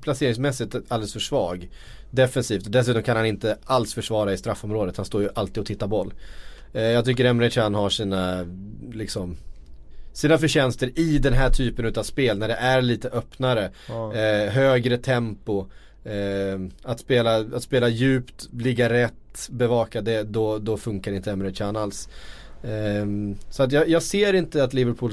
[0.03, 1.69] placeringsmässigt alldeles för svag.
[2.11, 2.73] Defensivt.
[2.73, 4.97] Dessutom kan han inte alls försvara i straffområdet.
[4.97, 6.15] Han står ju alltid och tittar boll.
[6.73, 8.47] Eh, jag tycker Emre Can har sina,
[8.93, 9.37] liksom
[10.13, 13.71] sina förtjänster i den här typen utav spel när det är lite öppnare.
[13.89, 14.15] Ja.
[14.15, 15.67] Eh, högre tempo.
[16.07, 21.53] Eh, att, spela, att spela djupt, ligga rätt, bevaka det, då, då funkar inte Emre
[21.53, 22.09] Can alls.
[22.63, 23.07] Eh,
[23.51, 25.13] så att jag, jag ser inte att Liverpool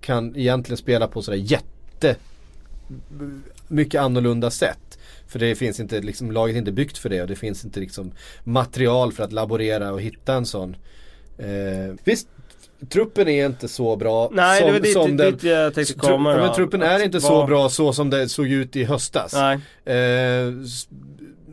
[0.00, 2.16] kan egentligen spela på sådär jätte
[3.68, 4.98] mycket annorlunda sätt.
[5.26, 7.80] För det finns inte, liksom, laget är inte byggt för det och det finns inte
[7.80, 8.12] liksom
[8.44, 10.76] material för att laborera och hitta en sån.
[11.38, 12.28] Eh, visst,
[12.88, 15.98] truppen är inte så bra Nej, som, det var dit, som dit jag tänkte Tru-
[16.00, 16.38] komma då.
[16.44, 19.32] men truppen är inte så bra så som det såg ut i höstas.
[19.34, 20.52] Nej, Eh,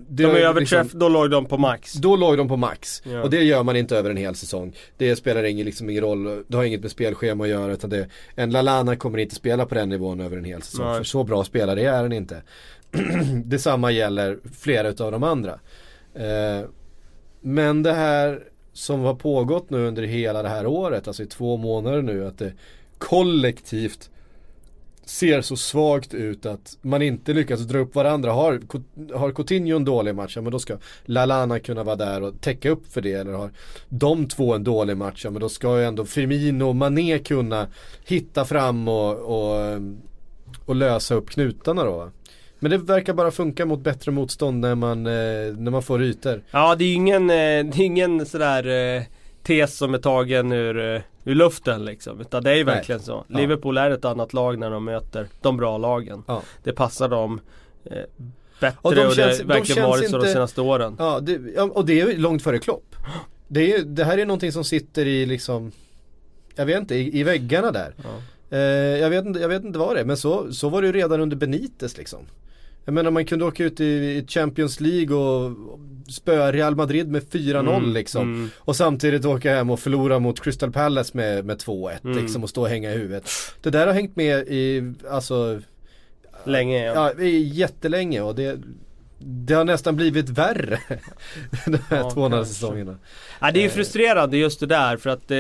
[0.10, 1.94] det de är överträff, liksom- då låg de på max.
[1.94, 3.02] då låg de på max.
[3.06, 3.22] Ja.
[3.24, 4.74] Och det gör man inte över en hel säsong.
[4.98, 7.72] Det spelar ingen, liksom ingen roll, det har inget med spelschema att göra.
[7.74, 10.86] Utan det, en Lalana kommer inte spela på den nivån över en hel säsong.
[10.88, 10.98] Nej.
[10.98, 12.42] För så bra spelare är den inte.
[13.46, 15.60] Detsamma gäller flera utav de andra.
[16.16, 16.68] Eh,
[17.42, 18.40] men det här
[18.76, 22.38] som har pågått nu under hela det här året, alltså i två månader nu, att
[22.38, 22.54] det
[22.98, 24.10] kollektivt
[25.06, 28.32] ser så svagt ut att man inte lyckas dra upp varandra.
[28.32, 28.62] Har,
[29.14, 32.70] har Coutinho en dålig match, ja men då ska Lalana kunna vara där och täcka
[32.70, 33.14] upp för det.
[33.14, 33.52] Eller har
[33.90, 37.68] de två en dålig match, ja men då ska ju ändå Firmino och Mané kunna
[38.06, 39.82] hitta fram och, och,
[40.66, 42.12] och lösa upp knutarna då.
[42.60, 45.12] Men det verkar bara funka mot bättre motstånd när man, eh,
[45.58, 46.42] när man får ytor.
[46.52, 49.04] Ja, det är ju ingen, eh, det är ingen sådär eh,
[49.44, 52.22] tes som är tagen ur, eh, ur luften liksom.
[52.22, 52.76] Utan det är ju Nej.
[52.76, 53.26] verkligen så.
[53.28, 53.38] Ja.
[53.40, 56.24] Liverpool är ett annat lag när de möter de bra lagen.
[56.28, 56.42] Ja.
[56.64, 57.42] Det passar dem
[57.86, 57.98] eh,
[58.60, 60.96] bättre och, de det känns- har de verkligen känns varit så de inte- senaste åren.
[61.00, 62.96] Ja, det, och det är långt före Klopp.
[63.48, 65.72] Det, är, det här är någonting som sitter i liksom
[66.56, 67.94] Jag vet inte, i, i väggarna där.
[68.04, 68.10] Ja.
[68.56, 70.88] Eh, jag, vet inte, jag vet inte vad det är, men så, så var det
[70.88, 72.20] ju redan under Benitez liksom.
[72.86, 75.52] Jag menar man kunde åka ut i, i Champions League och
[76.12, 78.22] spöa Real Madrid med 4-0 Mm, liksom.
[78.22, 78.50] mm.
[78.60, 82.18] Och samtidigt åka hem och förlora mot Crystal Palace med, med 2-1 Mm.
[82.18, 83.30] liksom och stå och hänga i huvudet.
[83.62, 85.62] Det där har hängt med i, alltså
[86.44, 87.12] Länge ja.
[87.18, 88.60] Ja, jättelänge och det
[89.20, 90.80] det har nästan blivit värre
[91.66, 92.98] De här Ja, två andra säsongerna
[93.42, 95.38] Ja, det är ju frustrerande just det där för att eh,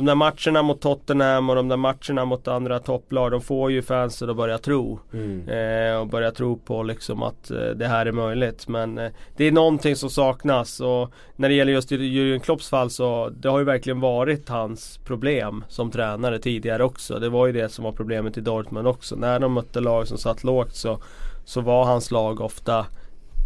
[0.00, 3.82] de där matcherna mot Tottenham och de där matcherna mot andra topplag de får ju
[3.82, 5.00] fansen att börja tro.
[5.48, 8.68] Eh, och börja tro på liksom att eh, det här är möjligt.
[8.68, 12.90] Men eh, det är någonting som saknas och när det gäller just Jürgen Klopps fall
[12.90, 17.18] så det har ju verkligen varit hans problem som tränare tidigare också.
[17.18, 19.16] Det var ju det som var problemet i Dortmund också.
[19.16, 20.98] När de mötte lag som satt lågt så,
[21.44, 22.86] så var hans lag ofta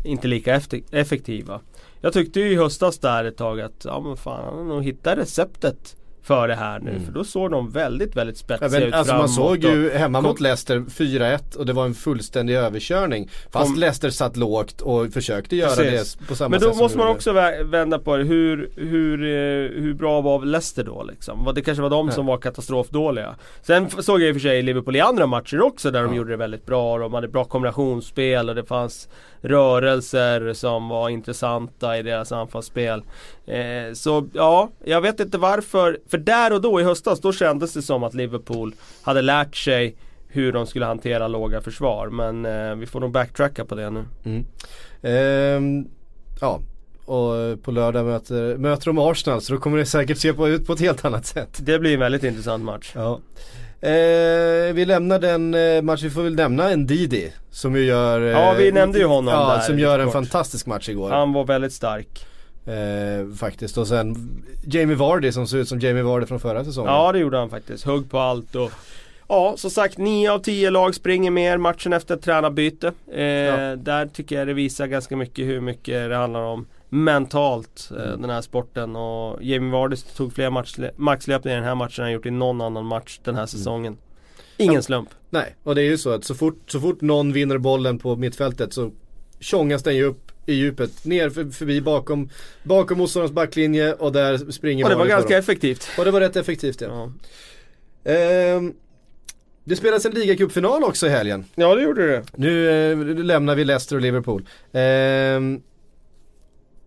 [0.04, 1.60] inte lika effektiva.
[2.00, 4.84] Jag tyckte ju i höstas där ett tag att ja men fan han har nog
[4.84, 6.90] hittat receptet för det här nu.
[6.90, 7.04] Mm.
[7.04, 10.18] För då såg de väldigt, väldigt spetsiga Ja, men, ut alltså man såg ju hemma
[10.18, 13.28] kom- mot Leicester 4-1 och det var en fullständig överkörning.
[13.50, 16.14] Fast Kom- Leicester satt lågt och försökte göra Precis.
[16.14, 18.24] det på samma Men sätt då som måste man också vä- vända på det.
[18.24, 21.52] Hur, hur, eh, hur bra var Leicester då liksom?
[21.54, 23.34] Det kanske var de som var katastrofdåliga.
[23.62, 26.16] Sen såg jag i och för sig Liverpool i andra matcher också där de Ja.
[26.16, 26.92] gjorde det väldigt bra.
[26.94, 29.08] och De hade bra kombinationsspel och det fanns
[29.44, 33.02] rörelser som var intressanta i deras anfallsspel.
[33.46, 35.98] Eh, så ja, jag vet inte varför.
[36.08, 39.96] För där och då i höstas, då kändes det som att Liverpool hade lärt sig
[40.28, 42.08] hur de skulle hantera låga försvar.
[42.08, 44.04] Men eh, vi får nog backtracka på det nu.
[44.24, 44.44] Mm.
[45.02, 45.88] Ehm,
[46.40, 46.60] ja,
[47.04, 50.66] och på lördag möter, möter de Arsenal så då kommer det säkert se på, ut
[50.66, 51.58] på ett helt annat sätt.
[51.58, 52.92] Det blir en väldigt intressant match.
[52.94, 53.20] Ja.
[53.88, 58.20] Eh, vi lämnar den eh, matchen, vi får väl nämna en Didi som ju gör
[58.20, 60.12] eh, Ja, vi nämnde ju honom Ja, där som gör en kort.
[60.12, 61.10] fantastisk match igår.
[61.10, 62.26] Han var väldigt stark.
[62.66, 64.16] Eh, faktiskt och sen
[64.66, 66.92] Jamie Vardy som ser ut som Jamie Vardy från förra säsongen.
[66.92, 67.84] Ja det gjorde han faktiskt.
[67.84, 68.70] Hugg på allt och
[69.28, 72.86] Ja som sagt 9 av 10 lag springer mer matchen efter tränarbyte.
[73.12, 78.20] Eh, Där tycker jag det visar ganska mycket hur mycket det handlar om mentalt Mm.
[78.20, 82.04] den här sporten och Jamie Vardy tog fler match, maxlöpningar i den här matchen än
[82.04, 83.96] han gjort i någon annan match den här säsongen.
[84.56, 85.08] Ingen slump.
[85.30, 88.16] Nej, och det är ju så att så fort, så fort någon vinner bollen på
[88.16, 88.90] mittfältet så
[89.40, 92.28] tjongas den ju upp i djupet, ner för, förbi bakom,
[92.62, 95.38] bakom motståndarens backlinje och där springer Och det var ganska dem.
[95.38, 95.88] effektivt.
[95.98, 96.88] Och det var rätt effektivt ja.
[96.88, 98.74] Ja, Ehm,
[99.64, 101.44] det spelas en ligacupfinal också i helgen.
[101.54, 102.22] ja det gjorde det.
[102.36, 104.48] Nu eh, lämnar vi Leicester och Liverpool.
[104.72, 105.62] Ehm,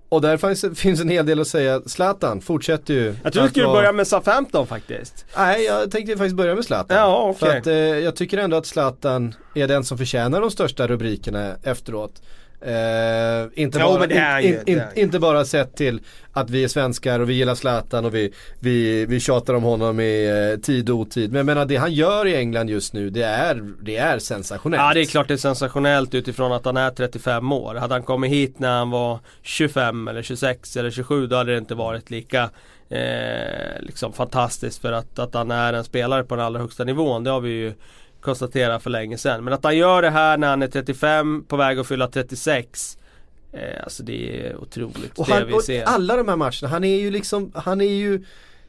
[0.09, 1.81] och där finns, finns en hel del att säga.
[1.85, 3.15] Zlatan fortsätter ju.
[3.23, 5.25] Jag tror att skulle vara- börja med Southampton faktiskt.
[5.37, 6.97] Nej, jag tänkte faktiskt börja med Zlatan.
[6.97, 7.39] Ja, okej.
[7.49, 11.55] För att eh, jag tycker ändå att Zlatan är den som förtjänar de största rubrikerna
[11.63, 12.21] efteråt.
[12.61, 15.99] Eh, inte, Jo, bara, in, ju- in, in, inte bara sett till
[16.31, 19.99] att vi är svenskar och vi gillar Zlatan och vi, vi, vi tjatar om honom
[19.99, 21.31] i eh, tid och otid.
[21.31, 24.81] Men jag menar det han gör i England just nu det är, det är sensationellt.
[24.83, 27.75] Ja det är klart det är sensationellt utifrån att han är 35 år.
[27.75, 31.57] Hade han kommit hit när han var 25 eller 26 eller 27 då hade det
[31.57, 32.49] inte varit lika
[32.89, 37.23] eh, liksom fantastiskt för att, att han är en spelare på den allra högsta nivån.
[37.23, 37.73] Det har vi ju
[38.27, 39.43] konstaterat för länge sedan.
[39.43, 42.97] Men att han gör det här när han är 35 på väg att fylla 36
[43.53, 45.83] eh, Alltså det är otroligt Och, det han, vi och ser.
[45.83, 48.23] alla de här matcherna, han är ju liksom, han är ju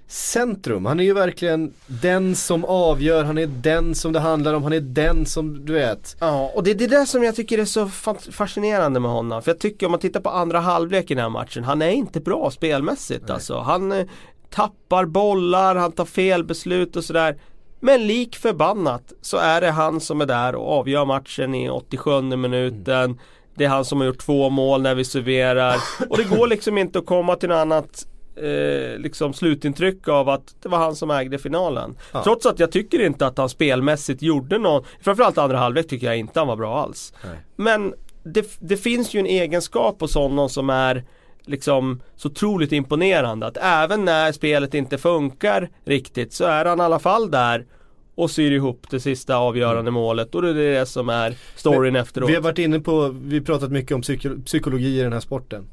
[0.06, 0.86] centrum.
[0.86, 4.72] Han är ju verkligen den som avgör, han är den som det handlar om, han
[4.72, 6.16] är den som du vet.
[6.20, 9.42] Ja, och det är det där som jag tycker är så fa- fascinerande med honom.
[9.42, 11.90] För jag tycker om man tittar på andra halvlek i den här matchen, han är
[11.90, 13.59] inte bra spelmässigt alltså.
[13.59, 14.06] Han eh,
[14.50, 17.36] tappar bollar, han tar fel beslut och sådär.
[17.81, 22.20] Men lik förbannat så är det han som är där och avgör matchen i 87
[22.20, 23.20] minuten.
[23.55, 25.76] Det är han som har gjort två mål när vi serverar.
[26.11, 28.07] Och det går liksom inte att komma till något annat
[28.37, 31.97] eh, liksom slutintryck av att det var han som ägde finalen.
[32.12, 32.24] Ja.
[32.24, 36.16] Trots att jag tycker inte att han spelmässigt gjorde någon, framförallt andra halvlek tycker jag
[36.16, 37.12] inte han var bra alls.
[37.24, 37.37] Nej.
[37.57, 41.05] Men det, det finns ju en egenskap hos honom som är
[41.49, 46.82] liksom så otroligt imponerande att även när spelet inte funkar riktigt så är han i
[46.82, 47.66] alla fall där
[48.14, 52.30] och syr ihop det sista avgörande målet och det är det som är storyn efteråt.
[52.30, 55.20] Vi har varit inne på, vi har pratat mycket om psyko- psykologi i den här
[55.20, 55.66] sporten.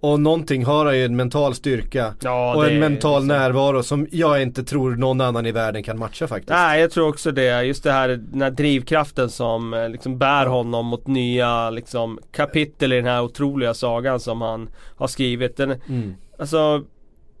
[0.00, 4.42] Och någonting har han ju en mental styrka Ja, och en mental närvaro som jag
[4.42, 6.50] inte tror någon annan i världen kan matcha faktiskt.
[6.50, 10.46] Nej jag tror också det, just det här den här drivkraften som eh, liksom bär
[10.46, 15.56] honom mot nya liksom, kapitel i den här otroliga sagan som han har skrivit.
[15.56, 16.14] Den, Mm.
[16.38, 16.84] Alltså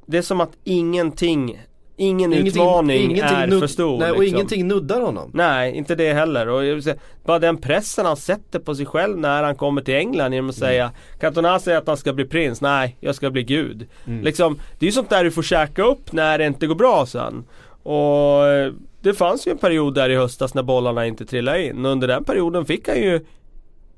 [0.06, 1.60] Det är som att ingenting
[2.00, 4.36] Ingen utmaning är nud- för stor Nej, och liksom.
[4.36, 5.30] ingenting nuddar honom.
[5.34, 6.48] Nej, inte det heller.
[6.48, 10.32] Och säga, bara den pressen han sätter på sig själv när han kommer till England
[10.32, 10.90] genom att säga
[11.20, 13.86] Cantona säger att han ska bli prins, nej jag ska bli gud.
[14.22, 17.06] Liksom, det är ju sånt där du får käka upp när det inte går bra
[17.06, 17.44] sen.
[17.82, 18.72] Och eh,
[19.02, 21.86] det fanns ju en period där i höstas när bollarna inte trillade in.
[21.86, 23.20] Under den perioden fick han ju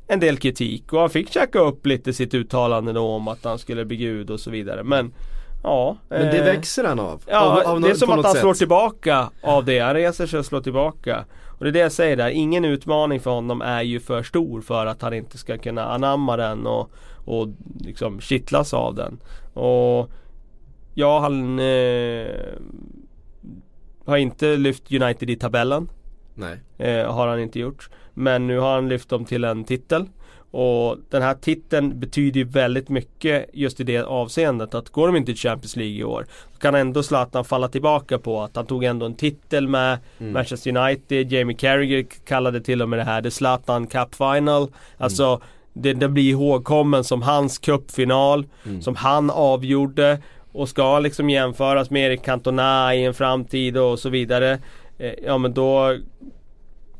[0.06, 3.58] en del kritik och han fick käka upp lite sitt uttalande då om att han
[3.58, 4.82] skulle bli gud och så vidare.
[4.82, 5.12] Men
[5.62, 5.96] ja.
[6.08, 7.22] Men det eh, växer han av.
[7.26, 8.40] Ja, av, av det är något- som att något han sätt.
[8.42, 9.78] slår tillbaka av det.
[9.78, 11.24] Han reser sig och slår tillbaka.
[11.58, 14.60] Och det är det jag säger där, ingen utmaning för honom är ju för stor
[14.60, 16.90] för att han inte ska kunna anamma den och,
[17.24, 17.48] och
[17.80, 19.18] liksom kittlas av den.
[19.54, 20.10] Och
[20.94, 22.26] ja, han eh,
[24.06, 25.88] har inte lyft United i tabellen.
[26.34, 26.60] Nej.
[26.78, 27.90] Eh, har han inte gjort.
[28.14, 30.06] Men nu har han lyft dem till en titel.
[30.52, 35.16] Och den här titeln betyder ju väldigt mycket just i det avseendet att går de
[35.16, 38.66] inte till Champions League i år så kan ändå Zlatan falla tillbaka på att han
[38.66, 41.32] tog ändå en titel med Manchester United.
[41.32, 44.68] Jamie Carragher kallade till och med det här The Zlatan Cup Final.
[44.98, 45.40] Alltså
[45.72, 48.46] det, det blir ihågkommen som hans cupfinal
[48.80, 50.18] som han avgjorde
[50.52, 54.58] och ska liksom jämföras med Erik Cantona i en framtid och så vidare.
[54.98, 55.98] Eh, ja men då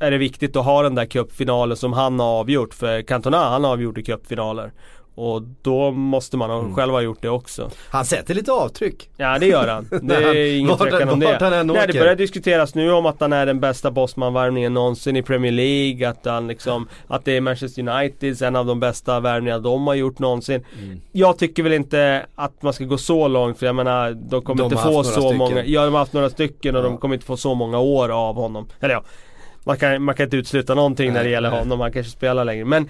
[0.03, 2.73] är det viktigt att ha den där cupfinalen som han har avgjort.
[2.73, 4.71] För Cantona han har avgjort i cupfinaler.
[5.15, 7.69] Och då måste man ha, själv ha gjort det också.
[7.89, 9.09] Han sätter lite avtryck.
[9.17, 9.87] Ja det gör han.
[10.07, 11.37] Det är ingen tvekan om det.
[11.39, 11.99] Nej, det åker.
[11.99, 16.09] börjar diskuteras nu om att han är den bästa bossman-värvningen någonsin i Premier League.
[16.09, 19.93] Att han liksom, att det är Manchester United, en av de bästa värvningar de har
[19.95, 20.65] gjort någonsin.
[20.83, 21.01] Mm.
[21.11, 24.63] Jag tycker väl inte att man ska gå så långt för jag menar de kommer
[24.63, 25.37] De inte få så stycken.
[25.37, 26.87] många, ja de har haft några stycken och Ja.
[26.87, 28.67] de kommer inte få så många år av honom.
[28.79, 29.03] Eller ja,
[29.63, 31.59] man kan, man kan inte utesluta någonting när Nej, det gäller nej.
[31.59, 32.65] honom, han kanske spelar längre.
[32.65, 32.89] Men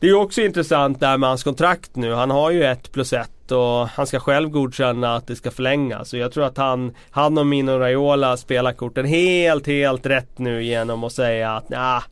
[0.00, 2.12] det är ju också intressant där med hans kontrakt nu.
[2.12, 6.08] Han har ju ett plus ett och han ska själv godkänna att det ska förlängas.
[6.08, 10.64] Så jag tror att han, han och Mino Raiola spelar korten helt, helt rätt nu
[10.64, 12.02] genom att säga att nah,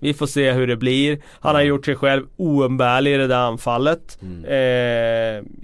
[0.00, 1.18] vi får se hur det blir.
[1.40, 4.18] Han har gjort sig själv oumbärlig i det där anfallet.
[4.46, 4.56] Eh,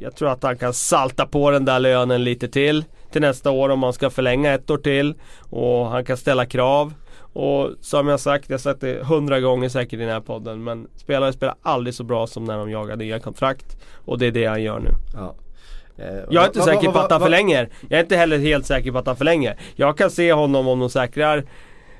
[0.02, 3.68] jag tror att han kan salta på den där lönen lite till till nästa år
[3.68, 5.14] om man ska förlänga ett år till.
[5.50, 6.94] Och han kan ställa krav.
[7.38, 10.64] Och som jag sagt, jag har sagt det hundra gånger säkert i den här podden
[10.64, 13.76] men spelare spelar aldrig så bra som när de jagar nya kontrakt.
[14.04, 14.90] Och det är det han gör nu.
[15.14, 15.34] Ja.
[15.98, 17.68] Eh, Jag är inte va- säker va- på va- att han förlänger.
[17.88, 19.56] Jag är inte heller helt säker på att han förlänger.
[19.76, 21.44] Jag kan se honom om de säkrar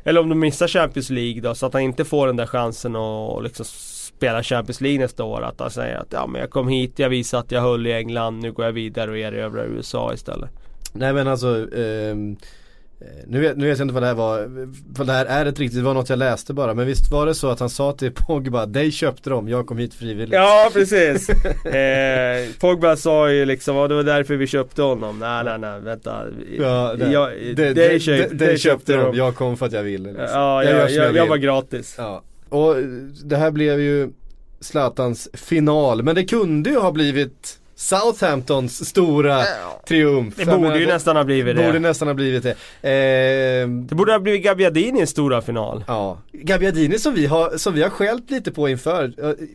[0.05, 2.97] Eller om de missar Champions League då så att han inte får den där chansen
[2.97, 3.65] att liksom
[4.17, 5.43] spela Champions League nästa år.
[5.43, 7.93] Att han säger att ja men jag kom hit, jag visade att jag höll i
[7.93, 10.51] England, nu går jag vidare och erövrar USA istället.
[10.93, 12.15] Nej men alltså eh,
[13.27, 14.47] nu, vet, nu vet jag inte vad det här var,
[14.99, 17.27] vad det här är ett riktigt, det var något jag läste bara Men visst var
[17.27, 20.71] det så att han sa till Pogba, dig köpte de, jag kom hit frivilligt Ja
[20.73, 21.29] precis.
[21.65, 25.19] eh, Pogba sa ju liksom, det var därför vi köpte honom.
[25.19, 26.25] Nej nej nej vänta.
[26.59, 29.73] Ja, det, jag, det, det, det, köp, det, det köpte de, jag kom för att
[29.73, 30.27] jag ville liksom.
[30.33, 31.29] Ja, Jag jag, jag, jag, vill.
[31.29, 31.95] var gratis.
[31.99, 32.77] Ja, och
[33.25, 34.09] det här blev ju
[34.61, 36.03] Zlatans final.
[36.03, 39.43] Men det kunde ju ha blivit Southamptons stora
[39.89, 40.35] triumf.
[40.37, 41.67] Det borde ju nästan ha blivit det.
[41.67, 42.51] Borde nästan ha blivit det.
[42.91, 45.85] Eh, Det borde ha blivit Gabbiadinis stora final.
[45.87, 49.13] Ja, Gabbiadini som vi har, som vi har skällt lite på inför,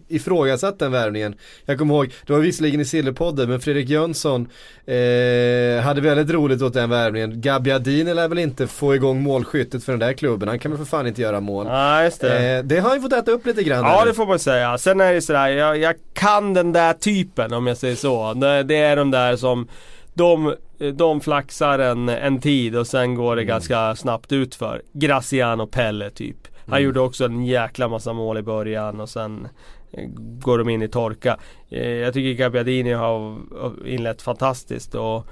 [0.07, 1.35] ifrågasatt den värvningen.
[1.65, 4.41] Jag kommer ihåg, det var visserligen i Silverpodden, men Fredrik Jönsson
[4.85, 7.41] eh, hade väldigt roligt åt den värvningen.
[7.41, 10.85] Gabbiadini lär väl inte få igång målskyttet för den där klubben, han kan väl för
[10.85, 11.65] fan inte göra mål.
[11.69, 12.57] Ja, just det.
[12.57, 13.85] Eh, det har han ju fått äta upp lite grann.
[13.85, 14.05] Ja där.
[14.05, 14.77] det får man säga.
[14.77, 18.12] Sen är det sådär, jag, jag kan den där typen om jag säger så.
[18.35, 19.67] Det, det är de där som
[20.13, 20.55] de,
[20.93, 23.47] de flaxar en, en tid och sen går det Mm.
[23.49, 24.81] ganska snabbt utför.
[24.93, 26.37] Graciano Pelle typ.
[26.65, 26.83] Han Mm.
[26.85, 29.47] gjorde också en jäkla massa mål i början och sen
[29.91, 31.37] eh, går de in i torka.
[31.69, 33.37] Eh, Jag tycker Gabbiadini har
[33.85, 35.27] inlett fantastiskt och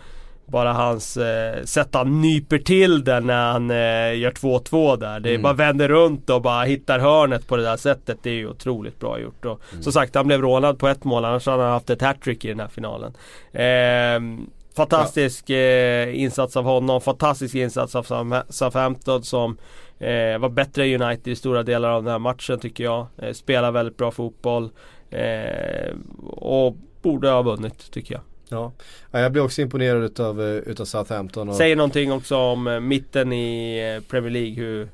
[0.52, 5.20] bara hans eh, sätt han nyper till den när han eh, gör 2-2 där.
[5.20, 5.42] Det är Mm.
[5.42, 8.18] bara vänder runt och bara hittar hörnet på det där sättet.
[8.24, 9.46] Det är ju otroligt bra gjort.
[9.46, 9.84] Och, Mm.
[9.84, 12.48] Som sagt han blev rånad på ett mål annars hade han haft ett hattrick i
[12.48, 13.14] den här finalen.
[13.54, 14.46] Eh,
[14.76, 17.02] fantastisk eh, insats av honom.
[17.02, 19.58] Fantastisk insats av Southa- Southampton som
[20.00, 23.08] eh, var bättre i United i stora delar av den här matchen tycker jag.
[23.18, 24.70] Eh, spelar väldigt bra fotboll.
[25.10, 25.96] Eh,
[26.28, 28.22] och borde ha vunnit tycker jag.
[28.52, 28.72] Ja.
[29.12, 31.50] ja, jag blir också imponerad utav, eh, utav Southampton.
[31.50, 31.56] Och...
[31.56, 34.54] Säger någonting också om eh, mitten i eh, Premier League.
[34.56, 34.90] Hur,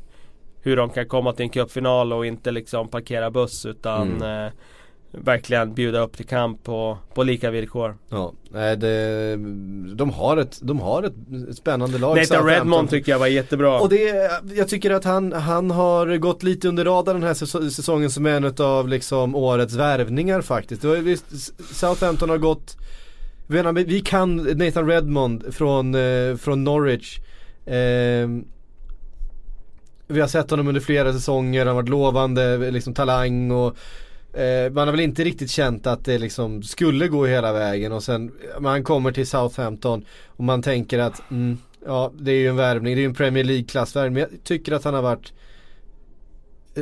[0.61, 4.51] hur de kan komma till en cupfinal och inte liksom parkera buss utan eh,
[5.11, 7.97] verkligen bjuda upp till kamp på, på lika villkor.
[8.09, 9.31] Ja, nej, det,
[9.95, 11.13] de, har ett, de har ett
[11.57, 12.45] spännande lag Nathan.
[12.45, 13.79] Redmond tycker jag var jättebra.
[13.79, 17.69] Och det, jag tycker att han, han har gått lite under radarn den här säso-
[17.69, 20.81] säsongen som en av liksom årets värvningar faktiskt.
[21.73, 22.77] Southampton har gått,
[23.47, 27.19] menar, vi kan Nathan Redmond från, eh, från Norwich.
[27.65, 28.29] Eh,
[30.07, 33.77] vi har sett honom under flera säsonger, han har varit lovande, liksom talang och
[34.39, 38.03] eh, man har väl inte riktigt känt att det liksom skulle gå hela vägen och
[38.03, 42.55] sen man kommer till Southampton och man tänker att mm, ja det är ju en
[42.55, 45.35] värvning, det är ju en Premier League-klassvärvning men jag tycker att han har varit eh,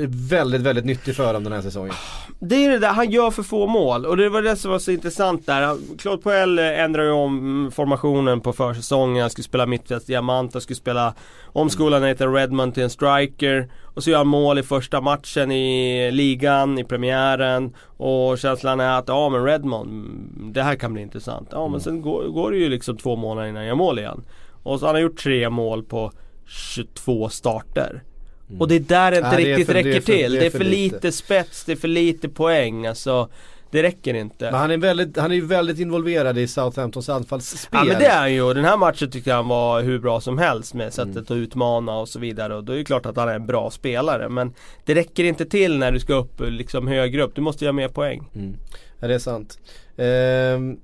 [0.08, 1.94] väldigt, väldigt nyttig för dem den här säsongen.
[2.40, 4.80] Det är det där, han gör för få mål och det var det som var
[4.80, 5.78] så intressant där.
[5.98, 9.22] Claude Puel eh, ändrade ju om mm, formationen på försäsongen.
[9.22, 11.14] Han skulle spela mittfälts diamant, han skulle spela
[11.46, 13.70] omskola Nathan Redmond till en striker.
[13.84, 17.74] Och så gör han mål i första matchen i ligan, i premiären.
[17.98, 21.50] Och känslan är att, ja men Redmond, mm, det här kan bli intressant.
[21.52, 24.24] Ja men sen går, går det ju liksom två månader innan han gör mål igen.
[24.64, 26.12] Och så har han gjort tre mål på
[26.46, 28.04] 22 starter.
[28.60, 30.32] Och det är där det inte det är riktigt för- det är räcker för- till.
[30.32, 30.96] det är Det är för för lite.
[30.96, 32.86] lite spets, det är för lite poäng.
[32.88, 33.30] Alltså,
[33.72, 34.46] det räcker inte.
[34.46, 37.80] Men han är, väldigt, han är ju väldigt involverad i Southamptons anfallsspel.
[37.80, 38.54] Ja men det är han ju.
[38.54, 41.24] Den här matchen tyckte jag han var hur bra som helst med sättet Mm.
[41.24, 42.56] att utmana och så vidare.
[42.56, 44.30] Och då är det klart att han är en bra spelare.
[44.30, 44.54] Men
[44.86, 47.36] det räcker inte till när du ska upp liksom högre upp.
[47.36, 48.30] Du måste göra mer poäng.
[48.36, 48.58] Mm.
[49.00, 49.60] Ja det är sant.
[49.98, 50.78] Ehm,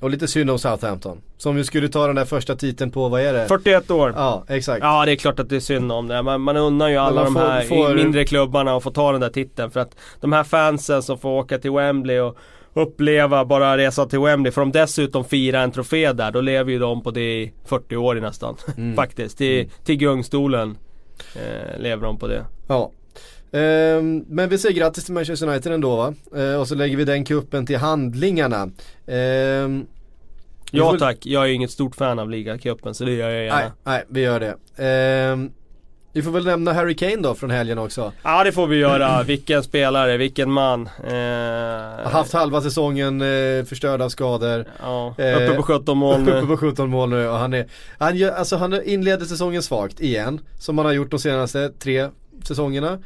[0.00, 1.20] och lite synd om Southampton.
[1.38, 3.46] Som ju skulle ta den där första titeln på, vad är det?
[3.48, 4.12] 41 år.
[4.16, 4.78] Ja, exakt.
[4.82, 6.22] Ja det är klart att det är synd om det.
[6.22, 9.28] Man, man unnar ju alla de här får- mindre klubbarna att få ta den där
[9.28, 9.70] titeln.
[9.70, 12.36] För att de här fansen som får åka till Wembley och
[12.74, 14.52] uppleva bara resa till Wembley.
[14.52, 17.96] Får de dessutom fira en trofé där, då lever ju de på det i 40
[17.96, 18.56] år nästan.
[18.76, 18.96] Mm.
[18.96, 19.38] Faktiskt.
[19.38, 20.78] Till, till gungstolen
[21.34, 22.44] eh, lever de på det.
[22.68, 22.90] Ja.
[23.52, 26.14] Ehm, men vi säger grattis till Manchester United ändå va?
[26.36, 28.70] Ehm, och så lägger vi den kuppen till handlingarna.
[30.72, 33.30] Vi Ja får- tack, jag är ju inget stort fan av ligacupen så det gör
[33.30, 33.56] jag gärna.
[33.58, 34.56] Nej, nej, vi gör det.
[34.84, 35.50] Ehm,
[36.12, 38.12] vi får väl nämna Harry Kane då från helgen också.
[38.22, 39.22] Ja det får vi göra.
[39.22, 40.86] vilken spelare, vilken man.
[40.86, 44.64] Eh, Har haft halva säsongen eh, förstörd av skador.
[44.82, 46.46] Ja, Eh, uppe på 17 mål Uppe nu.
[46.46, 47.66] på 17 mål nu och han är,
[47.98, 50.40] han, gör, alltså han inleder säsongen svagt igen.
[50.58, 52.08] Som han har gjort de senaste tre
[52.44, 52.98] säsongerna.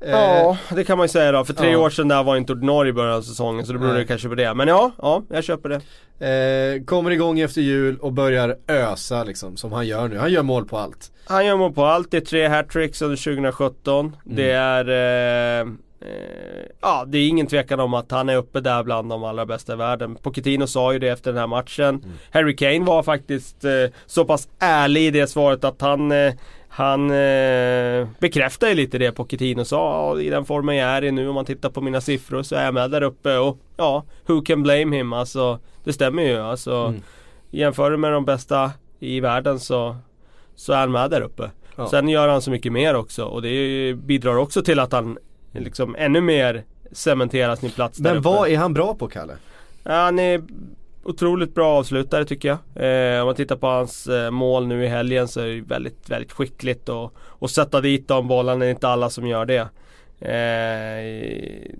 [0.00, 1.44] Eh, Ja, det kan man ju säga då.
[1.44, 1.78] För tre ja.
[1.78, 4.00] år sedan där var inte ordinarie i början av säsongen så det beror Nej.
[4.00, 4.54] det kanske på det.
[4.54, 5.80] Men ja, ja, jag köper det.
[6.20, 10.18] Eh, kommer igång efter jul och börjar ösa liksom, som han gör nu.
[10.18, 11.10] Han gör mål på allt.
[11.24, 12.10] Han gör mål på allt.
[12.10, 14.06] Det är tre hattricks under 2017.
[14.06, 14.16] Mm.
[14.24, 15.68] Det är eh, eh,
[16.80, 19.72] Ja, det är ingen tvekan om att han är uppe där bland de allra bästa
[19.72, 20.14] i världen.
[20.16, 21.88] Pochettino sa ju det efter den här matchen.
[21.88, 22.10] Mm.
[22.30, 23.72] Harry Kane var faktiskt eh,
[24.06, 26.32] så pass ärlig i det svaret att han eh,
[26.72, 29.76] han eh, bekräftar ju lite det Pochettino sa.
[30.16, 32.54] Ja, I den formen jag är i nu om man tittar på mina siffror så
[32.56, 35.12] är jag med där uppe och ja, who can blame him?
[35.12, 36.38] Alltså det stämmer ju.
[36.38, 37.00] Alltså, Mm.
[37.52, 39.96] Jämför med de bästa i världen så,
[40.54, 41.50] så är han med där uppe.
[41.76, 41.88] Ja.
[41.88, 45.18] Sen gör han så mycket mer också och det bidrar också till att han
[45.52, 48.28] liksom ännu mer cementerar sin plats där Men uppe.
[48.28, 49.32] vad är han bra på Kalle?
[49.84, 50.42] Han är
[51.02, 52.58] otroligt bra avslutare tycker jag.
[52.84, 56.10] Eh, om man tittar på hans eh, mål nu i helgen så är det väldigt,
[56.10, 58.58] väldigt skickligt och, och sätta dit de bollarna.
[58.58, 59.68] Det är inte alla som gör det.
[60.20, 61.74] Eh,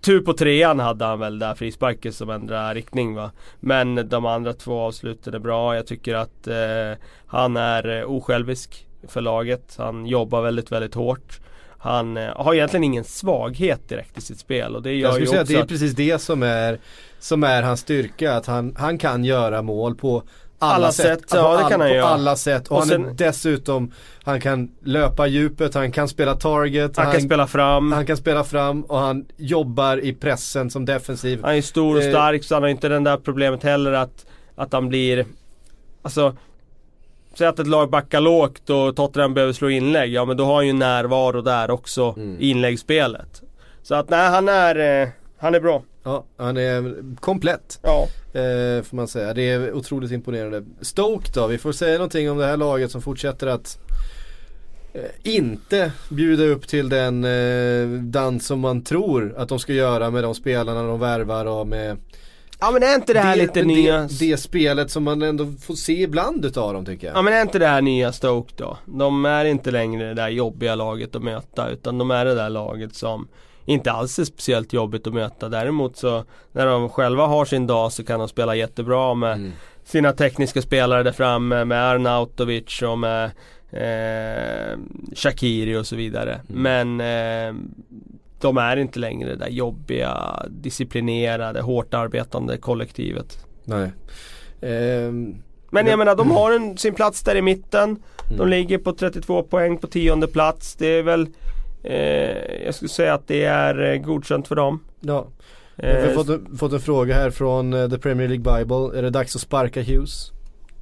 [0.00, 3.30] Tur på trean hade han väl där frisparken som ändrade riktning va.
[3.60, 5.76] Men de andra två avslutade bra.
[5.76, 9.74] Jag tycker att eh, han är eh, osjälvisk för laget.
[9.78, 11.40] Han jobbar väldigt, väldigt hårt.
[11.78, 15.26] Han eh, har egentligen ingen svaghet direkt i sitt spel och det gör Jag skulle
[15.28, 16.78] säga att det är precis det som är,
[17.18, 18.32] som är hans styrka.
[18.34, 20.22] Att han, han kan göra mål på
[20.58, 21.20] alla, Alla sätt.
[21.20, 22.06] sätt, ja, det kan han på göra.
[22.06, 22.66] alla sätt.
[22.68, 23.92] Och, Och han sen- är dessutom,
[24.24, 26.96] han kan löpa djupet, han kan spela target.
[26.96, 27.92] han kan spela fram.
[27.92, 31.40] han kan spela fram och han jobbar i pressen som defensiv.
[31.42, 34.26] Han är stor och Eh, stark så han har inte det där problemet heller att,
[34.54, 35.26] att han blir
[36.02, 36.36] Alltså
[37.38, 40.12] Säg att ett lag backar lågt och Tottenham behöver slå inlägg.
[40.12, 42.36] Ja men då har han ju närvaro där också Mm.
[42.40, 43.42] i inläggsspelet.
[43.82, 45.08] Så att nej han är eh,
[45.38, 45.82] Han är bra.
[46.04, 47.78] Ja, han är komplett.
[47.82, 48.06] Ja.
[48.40, 49.34] Eh, får man säga.
[49.34, 50.62] Det är otroligt imponerande.
[50.80, 53.78] Stoke då, vi får säga någonting om det här laget som fortsätter att
[54.94, 60.10] eh, inte bjuda upp till den eh, dans som man tror att de ska göra
[60.10, 61.96] med de spelarna de värvar och med
[62.60, 65.74] Ja men är inte det här lite det, nya det spelet som man ändå får
[65.74, 67.16] se ibland utav dem tycker jag.
[67.16, 68.78] Ja men är inte det här nya Stoke då?
[68.84, 72.50] De är inte längre det där jobbiga laget att möta utan de är det där
[72.50, 73.28] laget som
[73.64, 75.48] inte alls är speciellt jobbigt att möta.
[75.48, 79.52] Däremot så när de själva har sin dag så kan de spela jättebra med Mm.
[79.84, 83.24] sina tekniska spelare där framme med Arnautovic och med
[83.70, 84.78] eh,
[85.14, 86.40] Shakiri och så vidare.
[86.46, 87.54] Men eh,
[88.40, 93.38] de är inte längre det där jobbiga, disciplinerade, hårt arbetande kollektivet.
[93.64, 93.90] Nej.
[94.60, 95.34] Ehm,
[95.70, 97.84] Men jag menar de har en, sin plats där i mitten.
[97.84, 98.38] Mm.
[98.38, 100.74] De ligger på 32 poäng på tionde plats.
[100.76, 101.28] Det är väl
[101.82, 104.80] eh, Jag skulle säga att det är eh, godkänt för dem.
[105.00, 105.26] ja.
[105.78, 108.98] Vi Eh, har fått en, fått en fråga här från eh, The Premier League Bible.
[108.98, 110.30] Är det dags att sparka Hughes?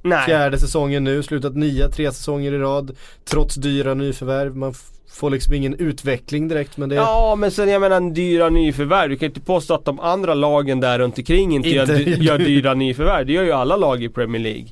[0.01, 0.25] nej.
[0.25, 2.91] Fjärde säsongen nu, slutat nia, tre säsonger i rad.
[3.25, 4.55] Trots dyra nyförvärv.
[4.55, 4.73] Man
[5.15, 9.09] får liksom ingen utveckling direkt men det Ja men sen jag menar dyra nyförvärv.
[9.09, 11.93] Du kan inte påstå att de andra lagen där runt omkring inte, Inte.
[11.93, 13.25] Gör, gör dyra nyförvärv.
[13.25, 14.67] Det gör ju alla lag i Premier League.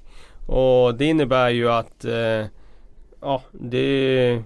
[0.48, 2.46] Och det innebär ju att eh,
[3.22, 4.42] Ja det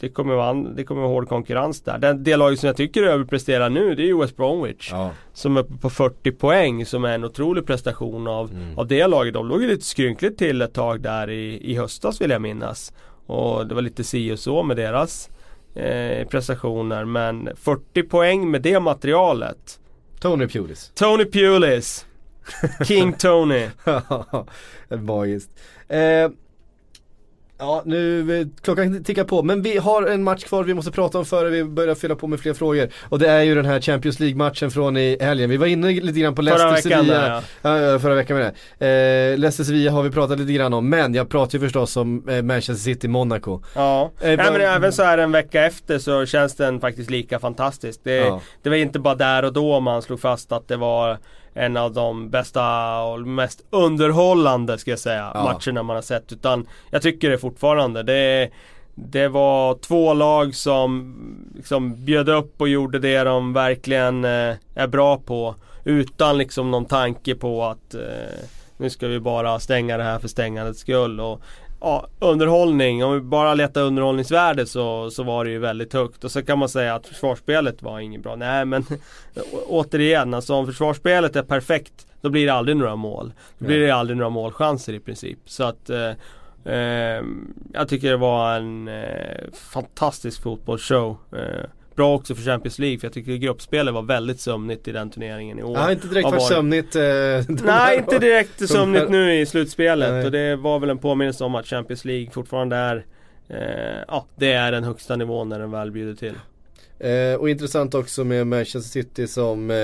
[0.00, 1.98] det kommer, vara, det kommer vara hård konkurrens där.
[1.98, 4.88] Det, det laget som jag tycker överpresterar nu det är ju West Bromwich.
[4.92, 5.10] Ja.
[5.32, 8.78] Som är på 40 poäng som är en otrolig prestation av, Mm.
[8.78, 9.34] av det laget.
[9.34, 12.92] De låg ju lite skrynkligt till ett tag där i, i höstas vill jag minnas.
[13.28, 15.30] Och det var lite si och så med deras
[15.74, 17.04] eh, prestationer.
[17.04, 19.80] Men 40 poäng med det materialet.
[20.20, 20.92] Tony Pulis.
[20.94, 22.06] Tony Pulis.
[22.84, 23.68] King Tony.
[24.88, 25.50] Magiskt.
[25.88, 26.30] Eh,
[27.58, 29.42] ja, nu klockan tickar på.
[29.42, 32.26] Men vi har en match kvar vi måste prata om före vi börjar fylla på
[32.26, 32.88] med fler frågor.
[33.08, 35.50] Och det är ju den här Champions League-matchen från i helgen.
[35.50, 37.20] Vi var inne lite grann på Förra Leicester veckan Sevilla.
[37.28, 37.78] där, ja.
[37.92, 38.86] Ja, förra veckan med det.
[39.32, 40.88] Eh, Leicester Sevilla har vi pratat lite grann om.
[40.88, 43.62] Men jag pratar ju förstås om eh, Manchester City Monaco.
[43.74, 47.38] Ja, Eh, Nej, men även så här en vecka efter så känns den faktiskt lika
[47.38, 48.00] fantastisk.
[48.02, 48.40] Det, Ja.
[48.62, 51.18] det var inte bara där och då man slog fast att det var
[51.58, 55.42] en av de bästa och mest underhållande ska jag säga Ja.
[55.44, 56.32] matcherna man har sett.
[56.32, 58.02] Utan jag tycker det fortfarande.
[58.02, 58.50] Det,
[58.94, 61.16] det var två lag som
[61.56, 65.54] liksom bjöd upp och gjorde det de verkligen eh, är bra på.
[65.84, 68.00] Utan liksom någon tanke på att eh,
[68.76, 71.20] nu ska vi bara stänga det här för stängandets skull.
[71.20, 71.40] Och,
[71.80, 76.24] ja, underhållning, om vi bara letar underhållningsvärde så, så var det ju väldigt högt.
[76.24, 78.36] Och så kan man säga att försvarsspelet var inget bra.
[78.36, 78.82] Nej men
[79.52, 83.32] å- återigen, alltså om försvarsspelet är perfekt då blir det aldrig några mål.
[83.58, 85.38] Då blir det aldrig några målchanser i princip.
[85.44, 86.10] Så att eh,
[86.74, 87.22] eh,
[87.72, 91.16] jag tycker det var en eh, fantastisk fotbollsshow.
[91.32, 91.64] Eh,
[91.98, 95.58] bra också för Champions League för jag tycker gruppspelet var väldigt sömnigt i den turneringen
[95.58, 95.76] i år.
[95.76, 96.96] Har inte direkt varit- sömnigt.
[96.96, 97.02] Eh,
[97.64, 100.24] Nej inte direkt sömnigt nu i slutspelet Nej.
[100.24, 103.04] och det var väl en påminnelse om att Champions League fortfarande är
[103.48, 106.34] eh, Ja, det är den högsta nivån när den väl bjuder till.
[107.00, 109.76] Eh, och intressant också med Manchester City som eh,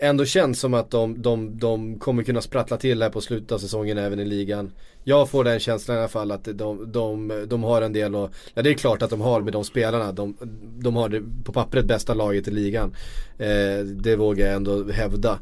[0.00, 3.58] ändå känns som att de, de, de kommer kunna sprattla till här på slutet av
[3.58, 4.72] säsongen även i ligan.
[5.04, 8.30] Jag får den känslan i alla fall att de, de, de har en del och,
[8.54, 10.36] ja det är klart att de har med de spelarna, de,
[10.78, 12.94] de har det på pappret bästa laget i ligan.
[13.38, 15.38] Eh, det vågar jag ändå hävda.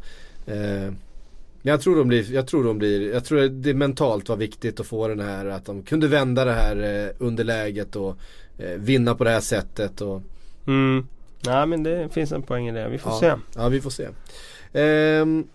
[0.47, 0.93] Eh,
[1.63, 4.81] men jag tror de blir, jag tror de blir, jag tror det mentalt var viktigt
[4.81, 8.17] att få den här, att de kunde vända det här eh, underläget och
[8.59, 10.23] eh, vinna på det här sättet och
[10.67, 11.07] Mm.
[11.41, 13.35] Nej men det finns en poäng i det, vi får ja, se.
[13.61, 14.09] Ja vi får se.
[14.73, 15.47] Ehm,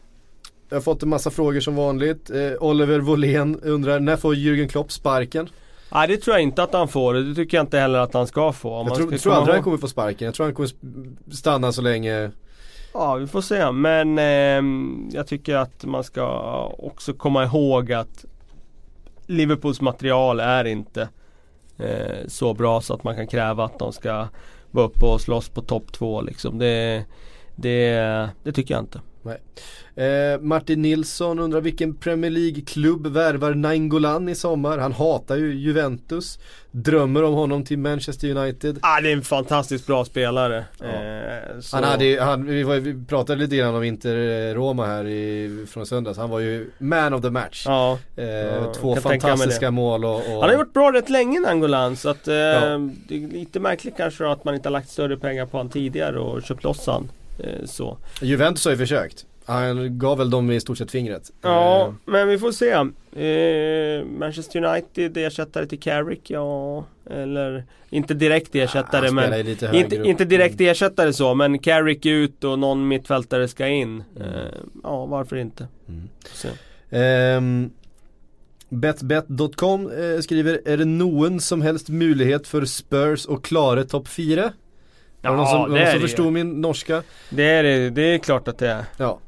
[0.70, 2.30] jag har fått en massa frågor som vanligt.
[2.30, 5.50] Eh, Oliver Wåhlén undrar, när får Jürgen Klopp sparken?
[5.92, 8.28] Nej det tror jag inte att han får, det tycker jag inte heller att han
[8.28, 8.74] ska få.
[8.74, 10.26] Om Jag tror, tror aldrig han kommer få sparken.
[10.26, 10.70] Jag tror han kommer
[11.34, 12.32] stanna så länge.
[12.94, 18.26] Ja vi får se men ehm, jag tycker att man ska också komma ihåg att
[19.28, 21.10] Liverpools material är inte
[21.78, 24.28] eh, så bra så att man kan kräva att de ska
[24.74, 26.58] vara uppe och slåss på topp två liksom.
[26.58, 27.06] Det,
[27.56, 29.02] det, det tycker jag inte.
[29.96, 34.78] Eh, Martin Nilsson undrar vilken Premier League-klubb värvar Nainggolan i sommar?
[34.78, 36.40] Han hatar ju Juventus.
[36.72, 38.80] Drömmer om honom till Manchester United.
[38.82, 40.66] Ah, det är en fantastiskt bra spelare.
[40.80, 40.86] Ja.
[40.86, 45.86] Eh, Han hade han, vi, var, vi pratade lite grann om Inter-Roma här i, från
[45.86, 46.18] söndags.
[46.18, 47.64] Han var ju man of the match.
[47.68, 48.00] Ja.
[48.16, 52.10] Eh, Ja, två fantastiska mål och, och Han har gjort bra rätt länge Nangolan så
[52.10, 55.46] att eh, det är lite märkligt kanske då att man inte har lagt större pengar
[55.46, 57.10] på han tidigare och köpt loss han.
[57.40, 57.98] Eh, så.
[58.22, 59.26] Juventus har ju försökt.
[59.46, 61.32] Han gav väl dem i stort sett fingret.
[61.42, 62.72] Ja, Eh, men vi får se.
[62.72, 66.86] Eh, Manchester United ersättare till Carrick, ja.
[67.10, 70.06] Eller inte direkt ersättare han men inte, upp.
[70.06, 74.04] inte direkt ersättare så men Carrick ut och någon mittfältare ska in.
[74.16, 74.30] Mm.
[74.30, 74.36] Eh,
[74.84, 75.68] ja, varför inte?
[75.88, 76.10] Mm.
[76.90, 77.70] Ehm,
[78.70, 84.52] Betbet.com eh, skriver, är det någon som helst möjlighet för Spurs att klara topp 4?
[85.24, 86.32] Var det någon som, det någon som det förstod ju.
[86.32, 87.04] min norska?
[87.30, 88.86] Det är det, det är klart att det är.
[88.98, 89.20] Ja.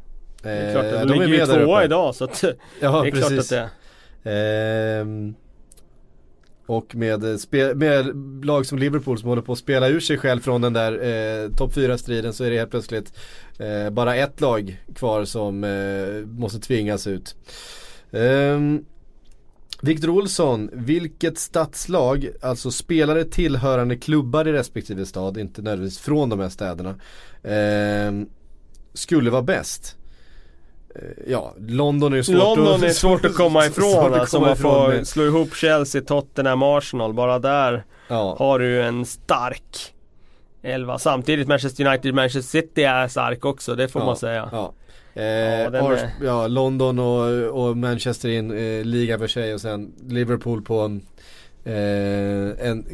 [0.44, 2.44] Det är klart att Eh, de, de är ligger ju tvåa idag så att
[2.80, 3.40] Ja, det är klart precis.
[3.40, 5.02] att det är.
[5.02, 5.36] Ehm,
[6.68, 8.16] och med, eh, med
[8.46, 11.50] lag som Liverpool som håller på att spela ur sig själv från den där eh,
[11.50, 13.20] topp 4-striden så är det helt plötsligt
[13.60, 17.36] eh, bara ett lag kvar som eh, måste tvingas ut.
[18.12, 18.86] Ehm,
[19.86, 26.40] Viktor Olsson, vilket stadslag, alltså spelare tillhörande klubbar i respektive stad, inte nödvändigtvis från de
[26.40, 26.96] här städerna,
[27.44, 28.26] ehm,
[28.94, 29.96] skulle vara bäst?
[30.96, 34.20] Eh, Ja, London är ju svårt London att, är svårt att komma svårt ifrån att
[34.20, 35.08] alltså komma man får med.
[35.08, 37.14] slå ihop Chelsea, Tottenham, Arsenal.
[37.14, 38.36] Bara där Ja.
[38.40, 39.94] har du en stark
[40.64, 41.00] elva.
[41.00, 44.50] Samtidigt Manchester United, Manchester City är stark också, det får Ja, man säga.
[44.52, 44.74] Ja.
[45.16, 49.62] Eh, Ja, Ars- ja, London och, och Manchester i en eh, liga för sig och
[49.62, 51.02] sen Liverpool på en,
[51.66, 52.86] eh, en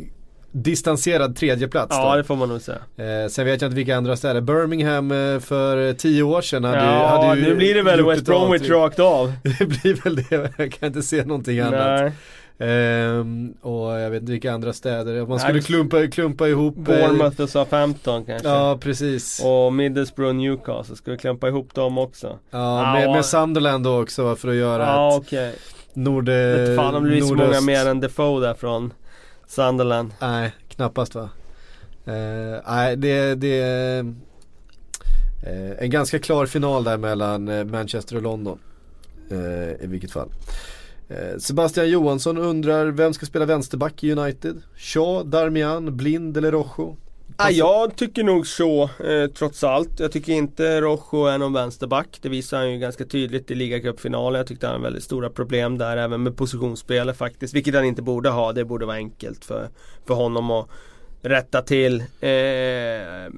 [0.51, 2.17] distanserad tredje plats Ja, då.
[2.17, 2.77] det får man nog säga.
[2.97, 4.41] Eh, sen vet jag inte vilka andra städer.
[4.41, 8.05] Birmingham eh, för tio år sedan hade, ju- Ja, hade ju nu blir det väl
[8.05, 9.33] West Bromwich rakt av.
[9.43, 12.13] Det blir väl det, jag kan inte se någonting annat.
[12.61, 15.21] Ehm, och jag vet inte vilka andra städer.
[15.21, 18.47] Om man skulle klumpa, klumpa ihop eh, Bournemouth och Southampton kanske.
[18.47, 19.41] Ja precis.
[19.45, 22.39] Och Middlesbrough och Newcastle, ska vi klampa ihop dem också?
[22.51, 25.55] Ja, med, med Sunderland då också för att göra Ja ett okej.
[25.93, 28.93] nord, Vet fan om det blir så många mer än Defoe där från
[29.47, 30.11] Sunderland.
[30.19, 31.29] Nej, knappast va.
[32.05, 33.99] Eh, nej, det, det är
[35.43, 38.59] eh, en ganska klar final där mellan eh, Manchester och London.
[39.31, 40.29] Eh, I vilket fall.
[41.11, 44.61] Eh, Sebastian Johansson undrar vem ska spela vänsterback i United?
[44.75, 46.97] Shaw, Darmian, Blind eller Rojo?
[47.37, 49.99] Ja, jag tycker nog så, eh, trots allt.
[49.99, 52.19] Jag tycker inte Rojo är någon vänsterback.
[52.21, 54.39] Det visar han ju ganska tydligt i ligacupfinalen.
[54.39, 57.53] Jag tyckte han hade väldigt stora problem där, även med positionsspelet faktiskt.
[57.53, 58.53] Vilket han inte borde ha.
[58.53, 59.69] Det borde vara enkelt för,
[60.05, 60.67] för honom att
[61.21, 61.99] rätta till.
[62.19, 63.33] Eh,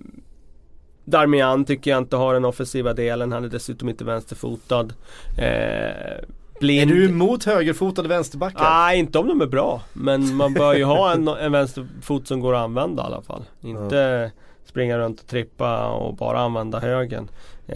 [1.05, 3.31] Darmian tycker jag inte har den offensiva delen.
[3.31, 4.93] Han är dessutom inte vänsterfotad.
[5.37, 6.23] Eh,
[6.63, 6.91] är blind.
[6.91, 8.63] du emot högerfotade vänsterbackar?
[8.63, 9.81] Nej, inte om de är bra.
[9.93, 13.43] Men man bör ju ha en, en vänsterfot som går att använda i alla fall.
[13.61, 14.31] Inte
[14.65, 17.29] springa runt och trippa och bara använda högen.
[17.67, 17.75] Eh,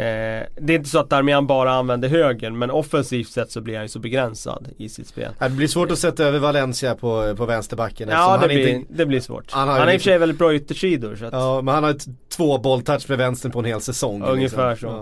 [0.55, 3.83] det är inte så att Darmian bara använder högen men offensivt sett så blir han
[3.83, 5.31] ju så begränsad i sitt spel.
[5.39, 8.67] Ja, Det blir svårt att sätta över Valencia på, på vänsterbacken Ja, det han blir,
[8.67, 9.51] inte, det blir svårt.
[9.51, 11.15] han Han har har, ju i och för sig väldigt bra yttersidor.
[11.15, 14.23] Så att, Ja, men han har ett, två bolltouch med vänstern på en hel säsong.
[14.23, 14.89] Ungefär liksom.
[14.89, 15.01] så.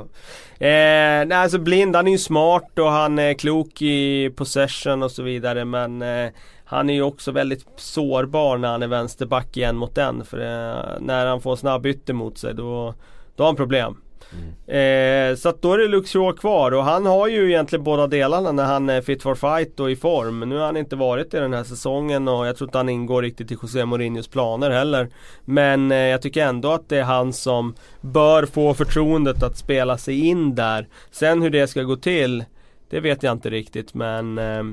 [0.64, 5.12] Eh, nej alltså Blind han är ju smart och han är klok i possession och
[5.12, 6.30] så vidare men eh,
[6.66, 10.26] han är ju också väldigt sårbar när han är vänsterback igen mot den.
[10.26, 12.94] För eh, när han får snabbytter mot sig då,
[13.36, 13.98] då har han problem.
[14.34, 15.32] Mm.
[15.32, 18.52] Eh, så att då är det Luxor kvar och han har ju egentligen båda delarna
[18.52, 20.40] när han är fit for fight och i form.
[20.40, 23.22] Nu har han inte varit i den här säsongen och jag tror inte han ingår
[23.22, 25.10] riktigt i José Mourinhos planer heller.
[25.46, 29.98] Men eh, jag tycker ändå att det är han som bör få förtroendet att spela
[29.98, 30.88] sig in där.
[31.12, 32.44] Sen hur det ska gå till
[32.90, 34.64] det vet jag inte riktigt men eh,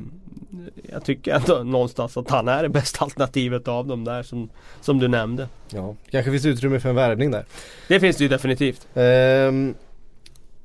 [0.92, 4.50] jag tycker ändå någonstans att han är det bästa alternativet av dem där som,
[4.80, 5.48] som du nämnde.
[5.70, 7.44] Ja, kanske finns utrymme för en värvning där.
[7.88, 8.86] Det finns det ju definitivt.
[8.94, 9.74] Ehm,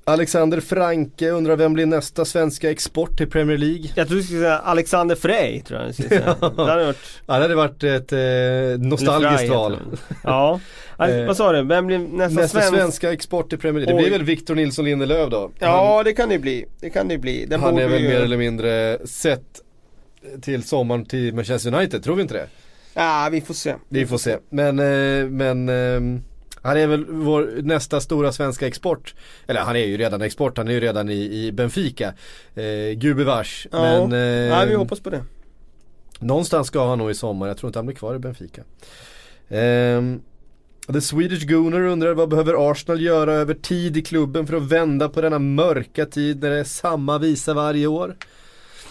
[0.04, 3.86] Alexander Franke undrar vem blir nästa svenska export till Premier League?
[3.96, 6.36] Jag tror du skulle säga Alexander Frey tror jag skulle säga.
[6.56, 9.78] Det hade varit Ja, det hade varit ett eh, nostalgiskt Frey, val.
[10.24, 10.60] Ja.
[11.00, 11.64] Alltså, Eh, vad sa du?
[11.64, 12.76] Vem blir nästa, Nästa svensk?
[12.78, 14.10] svenska export till Premier League, det Oj.
[14.10, 15.52] blir väl Victor Nilsson Lindelöf då?
[15.60, 16.66] Ja det kan det bli.
[16.80, 17.46] Det kan det bli.
[17.46, 19.62] Den han är väl ju- mer eller mindre sett
[20.42, 22.48] till sommaren till Manchester United, tror vi inte det?
[22.94, 23.76] Ja vi får se.
[23.90, 24.38] Vi får se.
[24.50, 26.22] Men, eh, men eh,
[26.62, 29.16] han är väl vår nästa stora svenska export.
[29.48, 32.14] Eller han är ju redan export, han är ju redan i, i Benfica.
[32.56, 33.68] Eh, Gubevars.
[33.72, 34.08] Ja.
[34.08, 34.20] Men eh,
[34.60, 35.24] Ja vi hoppas på det.
[36.20, 38.62] någonstans ska han nog i sommar, jag tror inte han blir kvar i Benfica.
[39.50, 40.22] Ehm,
[40.94, 45.10] The Swedish Gooner undrar vad behöver Arsenal göra över tid i klubben för att vända
[45.10, 48.16] på denna mörka tid när det är samma visa varje år?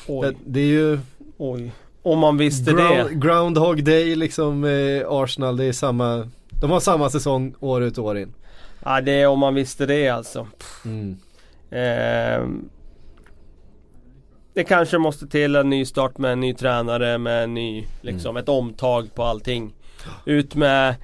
[0.07, 0.99] Det, Oj, det är ju
[1.37, 1.73] oj.
[2.03, 3.15] Om man visste ground, det.
[3.15, 6.29] Groundhog Day liksom eh, Arsenal, det är samma
[6.61, 8.35] De har samma säsong år ut och år in.
[8.85, 10.47] Ja, det är om man visste det alltså.
[10.85, 11.17] Mm.
[11.71, 12.69] Ehm,
[14.55, 18.37] det kanske måste till en ny start med en ny tränare med en ny, liksom
[18.37, 19.75] ett omtag på allting.
[20.25, 20.95] Ut med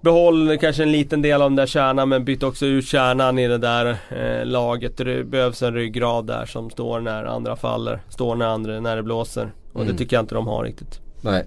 [0.00, 3.48] Behåll kanske en liten del av den där kärnan men byt också ut kärnan i
[3.48, 4.96] det där eh, laget.
[4.96, 8.00] Det behövs en ryggrad där som står när andra faller.
[8.08, 9.52] Står när, andra, när det blåser.
[9.76, 9.92] Och Mm.
[9.92, 11.00] det tycker jag inte de har riktigt.
[11.20, 11.44] Nej.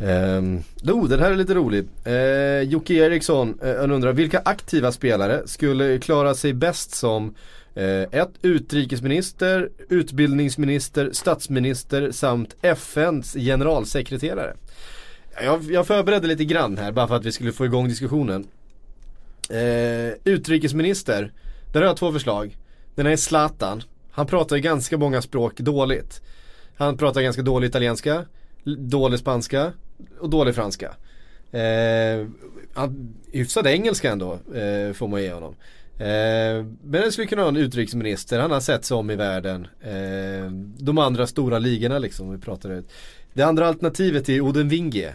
[0.00, 1.88] Um, oh, den här är lite rolig.
[2.06, 7.34] Uh, Jocke Eriksson uh, undrar vilka aktiva spelare skulle klara sig bäst som
[7.76, 7.82] uh,
[8.12, 14.54] ett utrikesminister, utbildningsminister, statsminister samt FNs generalsekreterare.
[15.44, 18.46] Jag, jag förberedde lite grann här bara för att vi skulle få igång diskussionen.
[19.50, 21.32] Uh, utrikesminister,
[21.72, 22.56] där har jag två förslag.
[22.94, 23.82] Den här är Zlatan.
[24.10, 26.22] Han pratar ju ganska många språk dåligt.
[26.78, 28.24] Han pratar ganska dålig italienska,
[28.78, 29.72] dålig spanska
[30.20, 30.94] och dålig franska.
[31.50, 32.26] Eh,
[32.74, 35.54] han, hyfsad engelska ändå eh, får man ge honom.
[35.98, 39.66] Eh, men det skulle kunna vara en utrikesminister, han har sett sig om i världen.
[39.80, 42.90] Eh, de andra stora ligorna liksom, vi pratar ut.
[43.32, 45.14] Det andra alternativet är Oden Winge.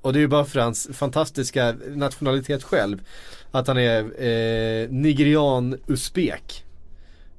[0.00, 3.02] Och det är ju bara för hans fantastiska nationalitet själv.
[3.50, 6.64] Att han är eh, nigerian-uzbek.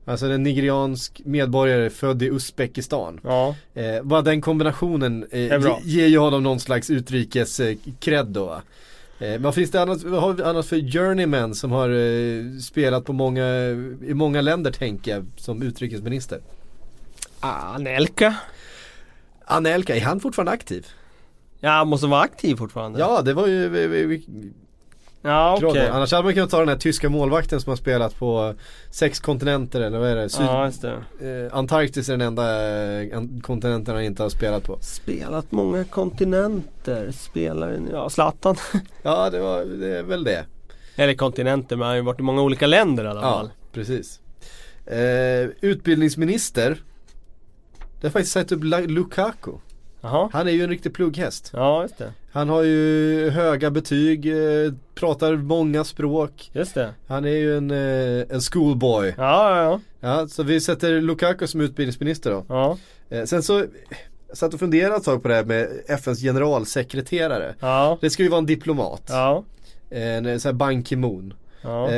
[0.05, 3.19] Alltså en nigeriansk medborgare född i Uzbekistan.
[3.23, 8.45] Ja, Eh, bara den kombinationen eh, ger ju honom någon slags utrikes eh, cred då.
[8.45, 8.61] va?
[9.19, 13.05] Eh, vad finns det annat, vad har vi annat för journeyman som har eh, spelat
[13.05, 13.47] på många,
[14.05, 16.39] i många länder tänker jag som utrikesminister?
[17.39, 18.35] Anelka.
[19.45, 20.87] Anelka, är han fortfarande aktiv?
[21.59, 22.99] Ja, han måste vara aktiv fortfarande.
[22.99, 24.21] Ja det var ju
[25.24, 25.88] ja okej.
[25.89, 28.53] Annars hade man kunnat ta den här tyska målvakten som har spelat på
[28.91, 30.30] sex kontinenter eller vad är det?
[30.30, 31.47] Syd, Ja, just det.
[31.47, 33.07] eh, Antarktis är den enda eh,
[33.41, 34.78] kontinenten han inte har spelat på.
[34.82, 37.11] Spelat många kontinenter.
[37.11, 38.55] Spelar, ja Zlatan.
[39.03, 40.45] Ja det var, det är väl det.
[40.95, 43.45] Eller kontinenter, men han har ju varit i många olika länder i alla fall.
[43.53, 44.19] Ja, precis.
[44.86, 46.78] Eh, utbildningsminister.
[48.01, 49.51] Det har faktiskt satt upp Lukaku.
[50.01, 50.30] Jaha.
[50.34, 51.49] Han är ju en riktig plugghäst.
[51.53, 52.13] Ja, just det.
[52.34, 56.51] Han har ju höga betyg, eh, pratar många språk.
[56.53, 56.89] Just det.
[57.07, 59.13] Han är ju en, eh, en schoolboy.
[59.17, 59.79] Ja, ja, ja.
[59.99, 62.45] Ja, så vi sätter Lukaku som utbildningsminister då.
[62.49, 62.77] Ja,
[63.09, 63.65] Eh, sen så,
[64.34, 67.55] satt och funderade ett tag på det här med FNs generalsekreterare.
[67.59, 67.97] ja.
[68.01, 69.03] Det ska ju vara en diplomat.
[69.09, 69.43] Ja.
[69.89, 71.34] En sån här Ban Ki-Moon.
[71.61, 71.89] Ja.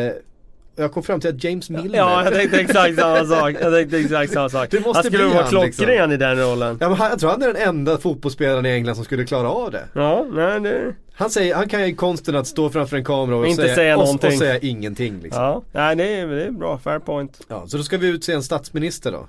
[0.75, 3.55] Jag kom fram till att James Milner Ja, jag tänkte exakt samma sak.
[3.61, 4.71] Jag tänkte exakt samma sak.
[4.71, 6.11] Det måste han skulle bli vara han, klockren liksom.
[6.11, 6.77] i den rollen.
[6.81, 9.49] Ja men han, jag tror han är den enda fotbollsspelaren i England som skulle klara
[9.49, 9.83] av det.
[9.93, 10.95] Ja, nej det...
[11.13, 13.97] Han, säger, han kan ju konsten att stå framför en kamera och Inte säga, säga
[13.97, 15.43] och, och säga ingenting liksom.
[15.43, 15.61] ja.
[15.71, 16.77] Ja, nej det är, det är bra.
[16.77, 17.41] Fair point.
[17.67, 19.27] Så då ska vi utse en statsminister då.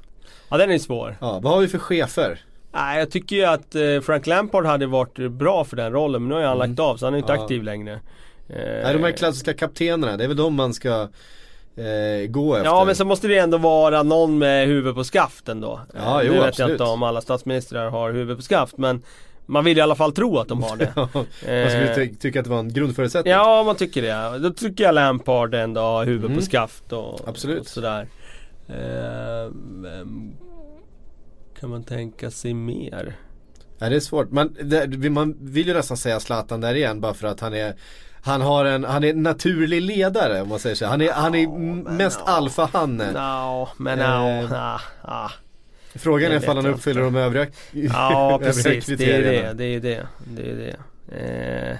[0.49, 1.16] Ja, den är svår.
[1.20, 2.40] Ja, vad har vi för chefer?
[2.72, 6.22] Nej, jag tycker ju att eh, Frank Lampard hade varit bra för den rollen.
[6.22, 7.38] Men nu har han lagt av så han är inte Mm.
[7.38, 7.44] Ja.
[7.44, 8.01] aktiv längre.
[8.49, 10.90] Eh, Nej, de här klassiska kaptenerna, det är väl de man ska
[11.76, 12.64] eh, gå efter.
[12.70, 15.80] Ja men så måste det ändå vara någon med huvud på skaft ändå.
[15.94, 16.70] Ja, Eh, jo, nu vet jag absolut.
[16.70, 19.03] inte om alla statsministrar har huvud på skaft men
[19.47, 20.92] man vill i alla fall tro att de har det.
[20.97, 21.26] man
[21.70, 23.32] skulle ty- tycka att det var en grundförutsättning.
[23.32, 24.38] Ja, man tycker det.
[24.38, 26.36] Då tycker jag Lampard ändå har huvud Mm.
[26.36, 27.61] på skaft och, Absolut.
[27.61, 28.09] och sådär.
[28.68, 29.51] Eh,
[31.61, 33.16] kan man tänka sig mer?
[33.78, 34.30] Ja, det är svårt.
[34.30, 37.74] Man, det, man vill ju nästan säga Zlatan där igen bara för att han är
[38.26, 40.86] han har en, han är en naturlig ledare om man säger så.
[40.86, 41.46] Han är, han är
[41.90, 42.32] mest ja.
[42.32, 43.12] alfa-hanne.
[43.12, 44.56] No, men Eh, no,
[45.02, 45.30] ah.
[45.94, 50.06] Frågan är ifall han uppfyller de övriga Ja precis, det är det, det är det,
[50.36, 50.76] det är det.
[51.70, 51.76] Eh,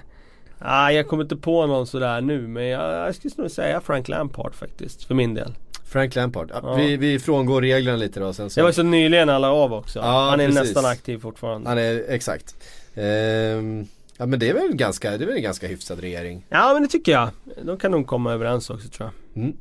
[0.59, 4.09] ah, jag kommer inte på någon sådär nu men jag, jag skulle nog säga Frank
[4.09, 5.55] Lampard faktiskt, för min del.
[5.85, 6.51] Frank Lampard.
[6.55, 6.75] Ja, Ja.
[6.75, 8.61] Vi, vi frångår reglerna lite då sen så.
[8.61, 9.99] Det var så nyligen alla av också.
[9.99, 10.61] Ja, Han är precis.
[10.63, 11.69] nästan aktiv fortfarande.
[11.69, 12.57] Han är, exakt.
[12.95, 13.87] Ehm,
[14.19, 16.47] ja men det är väl en ganska, det är väl en ganska hyfsad regering.
[16.49, 17.29] Ja men det tycker jag.
[17.63, 19.43] De kan nog komma överens också tror jag.
[19.43, 19.57] Mm.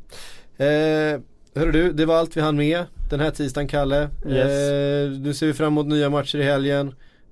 [0.57, 1.21] Eh,
[1.55, 4.09] hörru du, det var allt vi hann med den här tisdagen Kalle.
[4.27, 4.51] Yes.
[4.71, 6.87] Eh, nu ser vi fram emot nya matcher i helgen.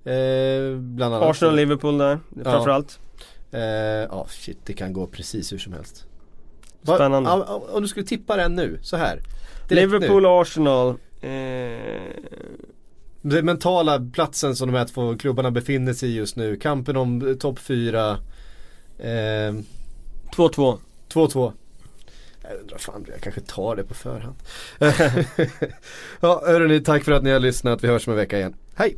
[0.06, 1.30] Eh, bland annat.
[1.30, 2.44] Arsenal och Liverpool där, Ja.
[2.52, 3.00] framförallt.
[3.52, 6.06] Eh, Ja, shit det kan gå precis hur som helst.
[6.82, 7.30] Va- Spännande.
[7.30, 9.20] ja, ja, Om du skulle tippa den nu, så här.
[9.70, 10.28] Direkt Liverpool Nu.
[10.28, 10.90] och Arsenal.
[11.22, 11.30] Eh,
[13.26, 16.56] Den mentala platsen som de här två klubbarna befinner sig i just nu.
[16.56, 18.18] Kampen om eh, topp 4.
[19.00, 20.78] Eh, 2-2.
[21.14, 21.52] 2-2.
[22.44, 24.36] Jag undrar fan, jag kanske tar det på förhand.
[26.20, 27.84] ja, hörrni, tack för att ni har lyssnat.
[27.84, 28.56] Vi hörs om en vecka igen.
[28.76, 28.98] Hej!